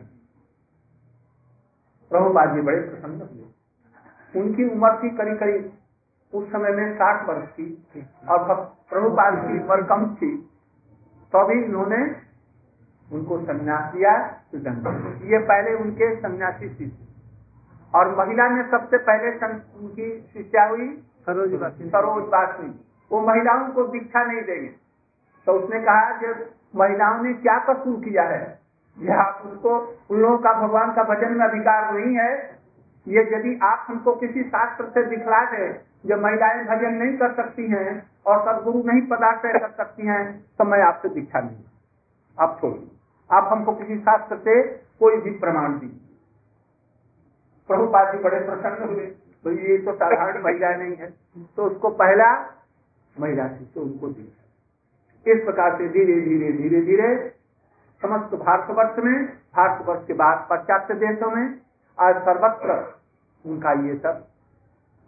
प्रभुपाद 2.11 2.55
जी 2.55 2.61
बड़े 2.63 2.79
प्रसन्न 2.81 3.21
हुए। 3.23 4.41
उनकी 4.41 4.69
उम्र 4.69 4.93
थी 4.95 5.11
करीब 5.17 5.37
करीब 5.39 5.71
उस 6.33 6.49
समय 6.49 6.73
में 6.73 6.95
साठ 6.95 7.29
वर्ष 7.29 7.47
की 7.51 7.67
और 8.29 8.39
प्रभुपाद 8.91 9.39
की 9.41 9.59
उम्र 9.59 9.83
कम 9.85 10.07
थी। 10.15 10.33
तो 11.33 11.47
भी 11.47 11.63
इन्होंने 11.65 12.03
उनको 13.09 13.39
संन्यास 13.45 13.93
दिया 13.95 14.13
ये 15.31 15.39
पहले 15.47 15.75
उनके 15.77 16.15
सन्यासी 16.17 16.69
शिष्य 16.69 17.07
और 17.95 18.15
महिला 18.17 18.49
में 18.49 18.63
सबसे 18.71 18.99
पहले 19.07 19.31
उनकी 19.47 20.09
शिष्या 20.33 20.65
हुई 20.69 20.89
सरोज 21.27 21.53
सरोज 21.91 22.25
वो 23.11 23.21
महिलाओं 23.21 23.69
को 23.69 23.83
दीक्षा 23.87 24.25
नहीं 24.25 24.43
देंगे। 24.43 24.69
तो 25.47 25.53
उसने 25.53 25.81
कहा 25.81 26.17
कि 26.17 26.33
महिलाओं 26.77 27.23
ने 27.23 27.33
क्या 27.35 27.59
कसूर 27.59 28.01
किया 28.01 28.23
है? 28.23 28.59
या 28.97 29.25
उनको, 29.45 29.77
उन 30.11 30.21
लोगों 30.21 30.39
का 30.39 30.53
भगवान 30.53 30.93
का 30.93 31.03
भजन 31.05 31.33
में 31.33 31.47
अधिकार 31.47 31.93
नहीं 31.95 32.17
है। 32.17 32.33
ये 33.07 33.23
यदि 33.35 33.59
आप 33.63 33.87
हमको 33.89 34.15
किसी 34.15 34.43
शास्त्र 34.43 34.85
से 34.85 35.03
दिखला 35.05 35.45
दे, 35.45 35.69
जो 36.07 36.17
महिलाएँ 36.17 36.65
भजन 36.65 36.95
नहीं 36.95 37.17
कर 37.19 37.33
सकती 37.35 37.67
हैं 37.67 38.11
और 38.27 38.41
सदगुरु 38.41 38.83
नहीं 38.85 39.03
पदार्थ 39.07 39.43
कर 39.43 39.71
सकती 39.71 40.07
हैं 40.07 40.23
तो 40.59 40.65
मैं 40.65 40.83
आपसे 40.83 41.09
दीक्षा 41.09 41.41
नहीं 41.41 41.65
आप 42.39 42.57
छोड़िए। 42.61 42.91
आप 43.31 43.49
हमको 43.53 43.73
किसी 43.73 43.99
शास्त्र 43.99 44.37
से 44.37 44.63
कोई 45.01 45.17
भी 45.17 45.31
प्रमाण 45.39 45.79
दी 45.79 45.87
प्रभुपाद 47.69 48.13
जी 48.13 48.23
बड़े 48.23 48.39
प्रसन्न 48.41 48.89
हुए। 48.89 49.07
तो 49.45 49.51
ये 49.51 49.79
तो 49.79 49.93
साधारण 49.93 50.43
महिला 50.45 50.71
नहीं 50.77 50.97
है। 50.97 51.11
तो 51.57 51.65
उसको 51.65 51.91
पहला 51.97 52.33
महिला 53.21 53.49
शिष्य 53.49 53.81
उनको 53.81 54.09
दी 54.09 54.33
इस 55.27 55.45
प्रकार 55.45 55.77
से 55.79 55.89
धीरे 55.89 56.21
धीरे 56.21 56.53
धीरे 56.53 56.81
धीरे 56.83 57.09
समस्त 58.03 58.35
भारतवर्ष 58.35 58.99
में, 59.05 59.27
भारतवर्ष 59.57 60.07
के 60.07 60.15
बाद 60.15 60.47
पाश्चात्य 60.51 60.95
देशों 60.95 61.31
में 61.31 61.45
आज 61.99 62.21
सर्वत्र 62.23 62.77
उनका 63.45 63.73
ये 63.87 63.97
सब 63.99 64.27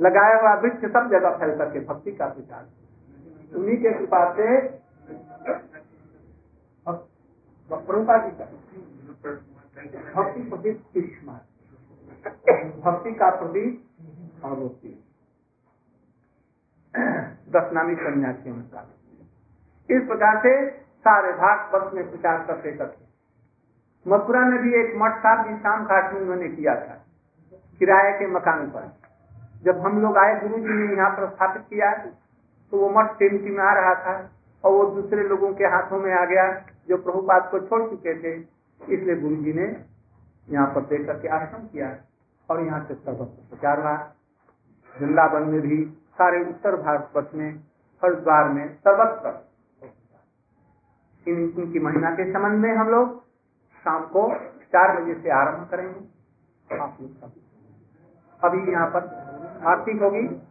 लगाया 0.01 0.41
हुआ 0.41 0.55
वृक्ष 0.61 0.85
सब 0.87 1.09
जगह 1.11 1.37
फैल 1.39 1.57
करके 1.59 1.81
भक्ति 1.85 2.13
का 2.13 2.27
प्रचार 2.29 3.57
उन्हीं 3.57 3.77
के 3.77 3.93
कृपा 3.93 4.25
से 4.35 4.59
भक्ति 10.15 10.43
प्रदीप 10.51 10.83
भक्ति 12.85 13.13
का 13.15 13.31
प्रदीप 13.37 14.45
रोटी 14.45 15.02
दस 17.53 17.71
नामी 17.73 17.95
सन्यासियों 17.97 18.55
का 18.55 18.81
इस 19.89 20.03
प्रकार 20.09 20.39
से 20.39 20.51
सारे 21.05 21.33
भारत 21.35 21.75
वर्ष 21.75 21.95
में 21.95 22.11
प्रचार 22.11 22.45
करते 22.47 22.73
करते। 22.73 24.11
मथुरा 24.11 24.41
में 24.43 24.59
भी 24.63 24.75
एक 24.81 24.93
मठ 24.97 25.17
था 25.25 25.33
विश्राम 25.43 25.85
घाट 25.87 26.13
में 26.13 26.21
उन्होंने 26.21 26.49
किया 26.51 26.75
था, 26.77 26.95
किराए 27.81 28.13
के 28.19 28.27
मकान 28.29 28.67
पर। 28.71 28.91
जब 29.65 29.81
हम 29.81 30.01
लोग 30.03 30.19
आए 30.19 30.35
गुरु 30.41 30.59
जी 30.59 30.75
ने 30.75 30.97
यहाँ 30.97 31.11
पर 31.13 31.29
स्थापित 31.31 31.63
किया 31.71 31.93
तो 32.03 32.79
वो 32.79 32.89
मठ 32.91 33.11
टिमटी 33.19 33.51
में 33.51 33.63
आ 33.65 33.73
रहा 33.75 33.95
था, 33.97 34.15
और 34.65 34.73
वो 34.73 34.85
दूसरे 34.93 35.23
लोगों 35.29 35.53
के 35.55 35.65
हाथों 35.67 35.99
में 36.01 36.13
आ 36.13 36.25
गया, 36.27 36.45
जो 36.89 36.97
प्रभुपाद 36.99 37.49
को 37.51 37.59
छोड़ 37.61 37.83
चुके 37.91 38.15
थे। 38.17 38.37
इसलिए 38.81 39.17
गुरु 39.17 39.37
जी 39.39 39.53
ने 39.55 39.67
यहाँ 40.49 40.67
पर 40.75 40.87
देख 40.87 41.07
करके 41.07 41.29
आश्रम 41.31 41.67
किया, 41.67 41.89
और 42.49 42.65
यहाँ 42.67 42.85
से 42.85 42.95
सर्वत्र 42.95 43.49
प्रचार 43.51 43.81
हुआ 43.81 43.97
वृंदावन 44.95 45.49
में 45.49 45.61
भी 45.63 45.83
सारे 46.19 46.41
उत्तर 46.41 46.77
भारत 46.77 47.31
में, 47.35 47.51
हरिद्वार 48.05 48.49
में, 48.49 48.75
सर्वत्र। 48.75 49.53
इन, 51.29 51.55
इनकी 51.59 51.79
महिमा 51.79 52.11
के 52.11 52.33
संबंध 52.33 52.59
में 52.59 52.77
हम 52.77 52.89
लोग 52.89 53.23
शाम 53.85 54.03
को 54.05 54.35
चार 54.73 55.03
बजे 55.03 55.15
से 55.15 55.31
आरंभ 55.31 55.69
करेंगे। 55.71 56.01
अभी 58.43 58.73
यहाँ 58.73 58.87
पर 58.87 59.01
आरती 59.67 59.99
होगी। 59.99 60.43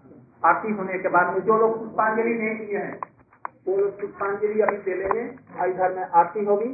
आरती 0.46 0.72
होने 0.72 0.98
के 1.00 1.10
बाद 1.10 1.34
में 1.34 1.42
जो 1.42 1.58
लोग 1.58 1.80
पुष्पांजलि 1.80 2.34
नहीं 2.34 2.68
किए 2.68 2.78
हैं, 2.78 3.00
वो 3.68 3.78
लोग 3.78 4.02
पुष्पांजलि 4.02 4.62
अभी 4.62 4.78
दे 4.78 4.96
लेंगे 4.96 5.24
इधर 5.72 5.96
में 5.96 6.04
आरती 6.04 6.46
होगी। 6.46 6.70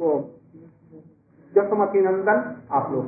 वो 0.00 0.10
जसमती 1.54 2.00
नंदन, 2.00 2.68
आप 2.72 2.90
लोग 2.90 3.00